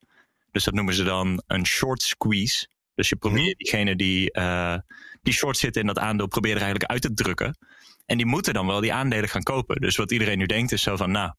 [0.52, 2.68] Dus dat noemen ze dan een short squeeze.
[2.96, 3.58] Dus je probeert mhm.
[3.58, 4.78] diegene die, uh,
[5.22, 6.28] die short zitten in dat aandeel...
[6.28, 7.58] probeer er eigenlijk uit te drukken.
[8.06, 9.82] En die moeten dan wel die aandelen gaan kopen.
[9.82, 11.12] Dus wat iedereen nu denkt is zo van...
[11.12, 11.32] nou,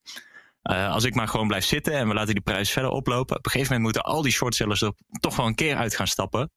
[0.62, 3.37] uh, als ik maar gewoon blijf zitten en we laten die prijs verder oplopen...
[3.37, 6.07] op een gegeven moment moeten al die shortsellers er toch wel een keer uit gaan
[6.07, 6.51] stappen...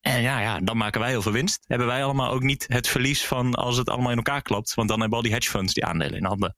[0.00, 1.64] En ja, ja, dan maken wij heel veel winst.
[1.66, 4.74] Hebben wij allemaal ook niet het verlies van als het allemaal in elkaar klopt.
[4.74, 6.56] Want dan hebben al die hedge funds die aandelen in handen.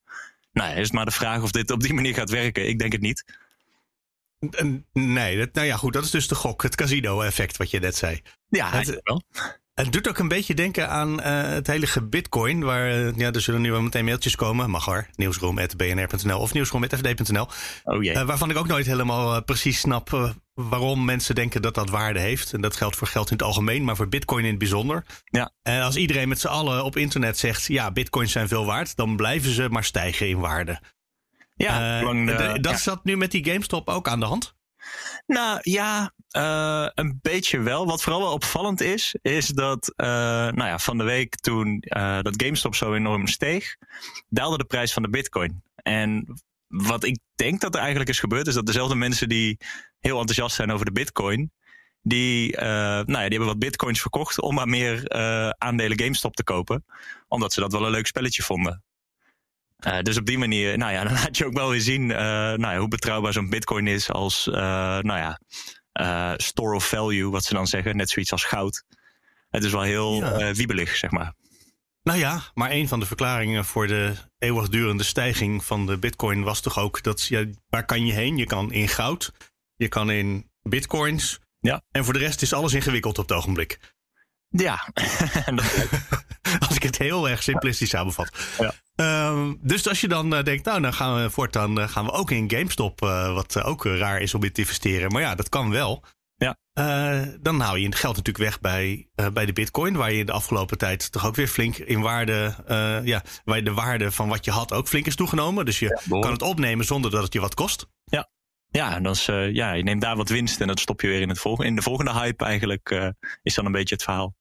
[0.52, 2.68] Nou ja, is het maar de vraag of dit op die manier gaat werken.
[2.68, 3.24] Ik denk het niet.
[4.92, 7.96] Nee, dat, nou ja, goed, dat is dus de gok, het casino-effect wat je net
[7.96, 8.22] zei.
[8.48, 9.22] Ja, het, wel.
[9.84, 12.64] Het doet ook een beetje denken aan uh, het hele bitcoin.
[12.64, 14.70] Waar, uh, ja, er zullen nu wel meteen mailtjes komen.
[14.70, 15.06] Mag hoor.
[15.16, 17.48] Nieuwsroom.bnr.nl of nieuwsroom.fd.nl.
[17.84, 18.14] Oh jee.
[18.14, 22.52] Uh, waarvan ik ook nooit helemaal precies snap waarom mensen denken dat dat waarde heeft.
[22.52, 25.04] En dat geldt voor geld in het algemeen, maar voor bitcoin in het bijzonder.
[25.24, 25.50] Ja.
[25.62, 27.66] En als iedereen met z'n allen op internet zegt...
[27.66, 30.80] ja, bitcoins zijn veel waard, dan blijven ze maar stijgen in waarde.
[31.54, 34.54] Ja, lang, dat zat nu met die GameStop ook aan de hand?
[35.26, 37.86] Nou ja, uh, een beetje wel.
[37.86, 42.20] Wat vooral wel opvallend is, is dat uh, nou ja, van de week toen uh,
[42.22, 43.76] dat GameStop zo enorm steeg,
[44.28, 45.62] daalde de prijs van de bitcoin.
[45.76, 49.58] En wat ik denk dat er eigenlijk is gebeurd, is dat dezelfde mensen die
[49.98, 51.52] heel enthousiast zijn over de bitcoin,
[52.02, 55.10] die, nou ja, die hebben wat bitcoins verkocht om maar meer
[55.58, 56.84] aandelen GameStop te kopen.
[57.28, 58.82] Omdat ze dat wel een leuk spelletje vonden.
[60.02, 62.78] Dus op die manier, nou ja, dan laat je ook wel weer zien nou ja,
[62.78, 65.40] hoe betrouwbaar zo'n bitcoin is als, nou ja,
[66.36, 67.96] store of value, wat ze dan zeggen.
[67.96, 68.84] Net zoiets als goud.
[69.48, 70.52] Het is wel heel ja.
[70.52, 71.34] wiebelig, zeg maar.
[72.02, 76.60] Nou ja, maar een van de verklaringen voor de eeuwigdurende stijging van de bitcoin was
[76.60, 78.36] toch ook dat, ja, waar kan je heen?
[78.36, 79.32] Je kan in goud,
[79.76, 81.38] je kan in bitcoins.
[81.60, 81.82] Ja.
[81.90, 83.78] En voor de rest is alles ingewikkeld op het ogenblik.
[84.48, 84.92] Ja,
[86.68, 88.30] als ik het heel erg simplistisch samenvat.
[88.58, 88.74] Ja.
[89.00, 92.10] Uh, dus als je dan uh, denkt, nou, dan gaan we voortaan uh, gaan we
[92.10, 95.12] ook in GameStop, uh, wat ook raar is om in te investeren.
[95.12, 96.04] Maar ja, dat kan wel.
[96.36, 96.56] Ja.
[97.40, 100.78] dan hou je het geld natuurlijk weg bij, bij de Bitcoin, waar je de afgelopen
[100.78, 102.54] tijd toch ook weer flink in waarde,
[103.04, 105.64] ja, waar de waarde van wat je had ook flink is toegenomen.
[105.64, 107.86] Dus je ja, kan het opnemen zonder dat het je wat kost.
[108.04, 108.30] Ja.
[108.68, 111.28] Ja, dan is, ja, je neemt daar wat winst en dat stop je weer in,
[111.28, 114.34] het volgende, in de volgende hype eigenlijk, is dan een beetje het verhaal.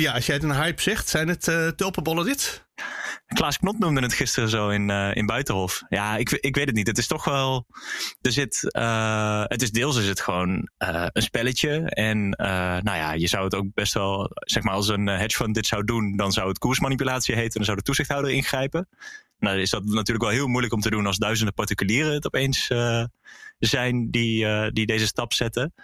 [0.00, 2.66] Ja, als jij het een hype zegt, zijn het uh, tulpenbollen dit?
[3.26, 5.82] Klaas Knot noemde het gisteren zo in, uh, in Buitenhof.
[5.88, 6.86] Ja, ik, ik weet het niet.
[6.86, 7.66] Het is toch wel.
[8.20, 8.74] Er zit.
[8.76, 11.90] Uh, het is deels is het gewoon een spelletje.
[11.90, 14.30] En nou ja, je zou het ook best wel.
[14.34, 17.50] Zeg maar, als een hedge fund dit zou doen, dan zou het koersmanipulatie heten.
[17.50, 18.88] En dan zou de toezichthouder ingrijpen.
[19.44, 22.70] Nou, is dat natuurlijk wel heel moeilijk om te doen als duizenden particulieren het opeens
[23.58, 25.74] zijn die, uh, die deze stap zetten.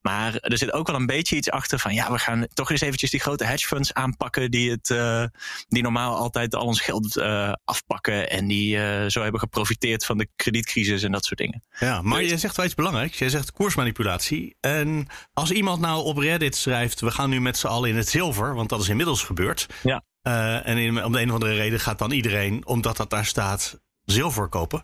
[0.00, 2.80] Maar er zit ook wel een beetje iets achter van ja, we gaan toch eens
[2.80, 5.24] eventjes die grote hedge funds aanpakken die het uh,
[5.68, 7.18] die normaal altijd al ons geld
[7.64, 8.76] afpakken en die
[9.10, 11.62] zo hebben geprofiteerd van de kredietcrisis en dat soort dingen.
[11.78, 13.18] Ja, maar je zegt wel iets belangrijks.
[13.18, 14.56] Je zegt koersmanipulatie.
[14.60, 18.08] En als iemand nou op Reddit schrijft, we gaan nu met z'n allen in het
[18.08, 19.66] zilver, want dat is inmiddels gebeurd.
[19.82, 20.04] Ja.
[20.26, 23.80] En in, om de een of andere reden gaat dan iedereen, omdat dat daar staat,
[24.04, 24.82] zilver kopen.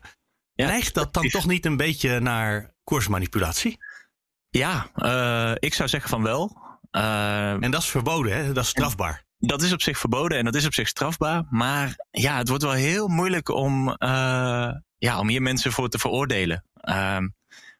[0.55, 3.79] Ja, Neigt dat dan toch niet een beetje naar koersmanipulatie?
[4.49, 6.57] Ja, uh, ik zou zeggen van wel.
[6.91, 8.53] Uh, en dat is verboden, hè?
[8.53, 9.25] Dat is strafbaar.
[9.39, 11.45] Dat is op zich verboden en dat is op zich strafbaar.
[11.51, 15.99] Maar ja, het wordt wel heel moeilijk om, uh, ja, om hier mensen voor te
[15.99, 16.65] veroordelen.
[16.75, 17.29] Ehm,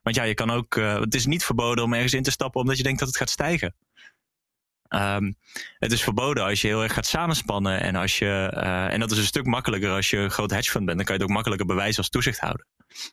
[0.03, 0.75] want ja, je kan ook.
[0.75, 3.31] het is niet verboden om ergens in te stappen omdat je denkt dat het gaat
[3.31, 3.75] stijgen.
[4.95, 5.37] Um,
[5.79, 7.81] het is verboden als je heel erg gaat samenspannen.
[7.81, 10.71] En, als je, uh, en dat is een stuk makkelijker als je een groot hedge
[10.71, 10.97] fund bent.
[10.97, 12.67] Dan kan je het ook makkelijker bewijzen als toezichthouder.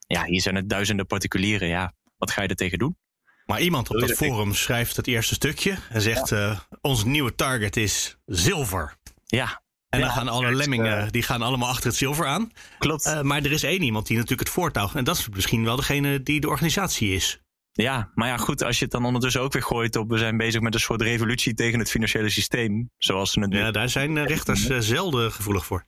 [0.08, 1.68] Ja, hier zijn het duizenden particulieren.
[1.68, 2.98] Ja, wat ga je er tegen doen?
[3.46, 6.50] Maar iemand op dat forum schrijft het eerste stukje en zegt: ja.
[6.50, 8.98] uh, Ons nieuwe target is zilver.
[9.26, 9.62] Ja.
[9.89, 12.52] En ja, dan gaan alle lemmingen uh, die gaan allemaal achter het zilver aan.
[12.80, 13.06] Klopt.
[13.06, 14.89] Uh, maar er is één iemand die natuurlijk het voortouw.
[14.94, 17.39] En dat is misschien wel degene die de organisatie is.
[17.71, 20.10] Ja, maar ja, goed, als je het dan ondertussen ook weer gooit op...
[20.10, 23.71] we zijn bezig met een soort revolutie tegen het financiële systeem, zoals ze het Ja,
[23.71, 25.86] daar zijn rechters uh, zelden gevoelig voor.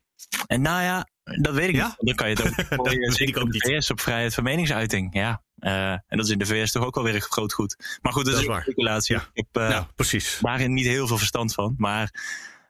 [0.48, 1.86] En nou ja, dat weet ik ja?
[1.86, 1.96] niet.
[1.98, 3.64] Dan kan je het ook gooien, dat weet ik ook niet.
[3.64, 5.44] VS op vrijheid van meningsuiting, ja.
[5.60, 7.98] Uh, en dat is in de VS toch ook alweer een groot goed.
[8.02, 8.62] Maar goed, dat, dat is waar.
[8.62, 9.16] speculatie.
[9.16, 9.22] Ja.
[9.34, 10.38] Ik heb uh, ja, precies.
[10.42, 11.74] daarin niet heel veel verstand van.
[11.78, 12.14] Maar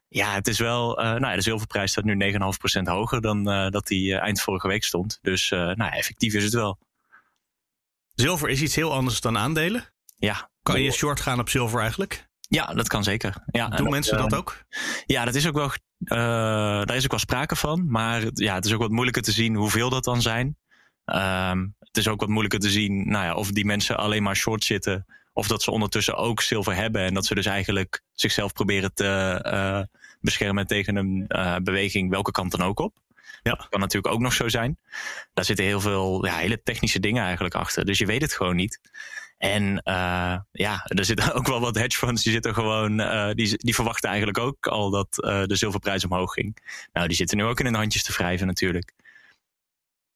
[0.08, 1.00] ja, het is wel...
[1.00, 4.84] Uh, nou ja, de zilverprijs staat nu 9,5% hoger dan dat die eind vorige week
[4.84, 5.20] stond.
[5.22, 6.80] Dus nou ja, effectief is het wel.
[8.14, 9.94] Zilver is iets heel anders dan aandelen.
[10.18, 10.50] Ja.
[10.64, 12.30] Kan je short gaan op zilver eigenlijk?
[12.40, 13.44] Ja, dat kan zeker.
[13.52, 14.64] Ja, Doen dat, mensen dat ook?
[15.06, 15.72] Ja, dat is ook wel
[16.86, 17.92] daar is ook wel sprake van.
[17.92, 20.58] Maar ja, het is ook wat moeilijker te zien hoeveel dat dan zijn.
[21.06, 24.36] Ehm, het is ook wat moeilijker te zien nou ja, of die mensen alleen maar
[24.36, 25.06] short zitten.
[25.34, 27.02] Of dat ze ondertussen ook zilver hebben.
[27.02, 29.88] En dat ze dus eigenlijk zichzelf proberen te
[30.22, 31.26] beschermen tegen een
[31.64, 32.94] beweging, welke kant dan ook op.
[33.44, 33.52] Ja.
[33.52, 34.80] Dat kan natuurlijk ook nog zo zijn.
[35.34, 37.86] Daar zitten heel veel ja, hele technische dingen eigenlijk achter.
[37.86, 38.80] Dus je weet het gewoon niet.
[39.38, 43.58] En uh, ja, er zitten ook wel wat hedge funds die zitten gewoon, uh, die,
[43.58, 46.58] die verwachten eigenlijk ook al dat uh, de zilverprijs omhoog ging.
[46.94, 48.94] Nou, die zitten nu ook in hun handjes te wrijven natuurlijk.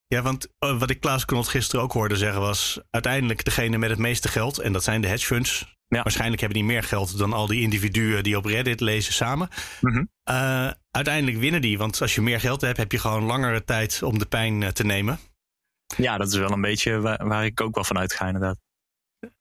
[0.08, 2.80] Ja, want wat ik Klaas Knot gisteren ook hoorde zeggen was...
[2.92, 5.75] uiteindelijk degene met het meeste geld, en dat zijn de hedge funds...
[5.88, 6.04] Ja.
[6.04, 9.50] Waarschijnlijk hebben die meer geld dan al die individuen die op Reddit lezen samen.
[9.82, 10.10] Mm
[10.92, 14.20] uiteindelijk winnen die, want als je meer geld hebt, heb je gewoon langere tijd om
[14.20, 15.20] de pijn te nemen.
[15.98, 18.58] Ja, dat is wel een beetje waar, waar ik ook wel van uitga, inderdaad.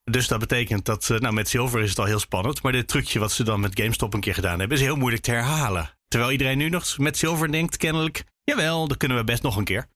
[0.05, 2.63] Dus dat betekent dat, eh, nou met zilver is het al heel spannend.
[2.63, 5.23] Maar dit trucje wat ze dan met GameStop een keer gedaan hebben, is heel moeilijk
[5.23, 5.91] te herhalen.
[6.09, 9.65] Terwijl iedereen nu nog met zilver denkt, kennelijk, jawel, dat kunnen we best nog een
[9.65, 9.87] keer.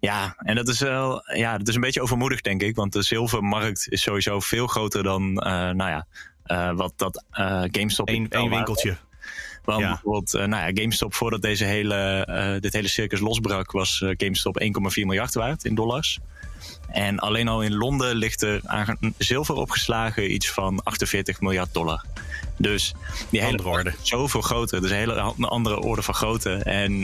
[0.00, 2.76] Ja, en dat is wel, ja, dat is een beetje overmoedig, denk ik.
[2.76, 6.06] Want de zilvermarkt is sowieso veel groter dan, uh, nou ja,
[6.46, 7.24] uh, wat dat
[7.72, 8.08] GameStop.
[8.08, 8.96] Eén winkeltje.
[9.64, 9.88] Want ja.
[9.88, 15.34] bijvoorbeeld, nou ja, GameStop, voordat deze hele, dit hele circus losbrak, was GameStop 1,4 miljard
[15.34, 16.18] waard in dollars.
[16.88, 22.04] En alleen al in Londen ligt er aan zilver opgeslagen iets van 48 miljard dollar.
[22.56, 22.94] Dus
[23.30, 23.94] die hele orde.
[24.02, 24.80] Zoveel groter.
[24.80, 26.54] Dus een hele andere orde van grootte.
[26.54, 27.00] En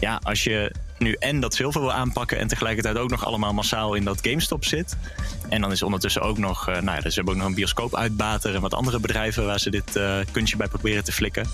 [0.00, 3.94] ja, als je nu en dat zilver wil aanpakken en tegelijkertijd ook nog allemaal massaal
[3.94, 4.96] in dat GameStop zit.
[5.48, 7.96] En dan is ondertussen ook nog, uh, nou ja, dus hebben ook nog een bioscoop
[7.96, 11.46] uitbater en wat andere bedrijven waar ze dit uh, kunstje bij proberen te flikken.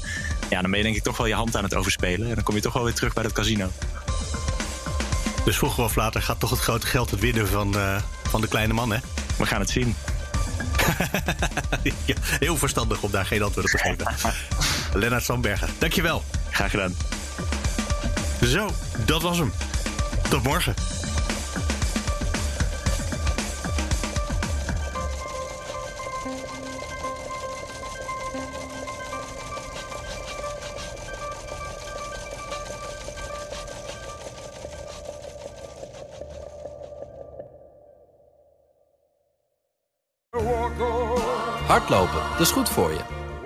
[0.51, 2.29] Ja, dan ben je denk ik toch wel je hand aan het overspelen.
[2.29, 3.71] En dan kom je toch wel weer terug bij dat casino.
[5.45, 8.49] Dus vroeger of later gaat toch het grote geld het winnen van, uh, van de
[8.49, 8.99] kleine man, hè?
[9.39, 9.95] We gaan het zien.
[12.05, 14.33] ja, heel verstandig om daar geen antwoord op te geven.
[15.01, 16.25] Lennart Sandbergen, dankjewel.
[16.51, 16.95] Graag gedaan.
[18.51, 18.69] Zo,
[19.07, 19.53] dat was hem.
[20.31, 20.75] Tot morgen.
[41.67, 43.20] Hardlopen, dat is goed voor je.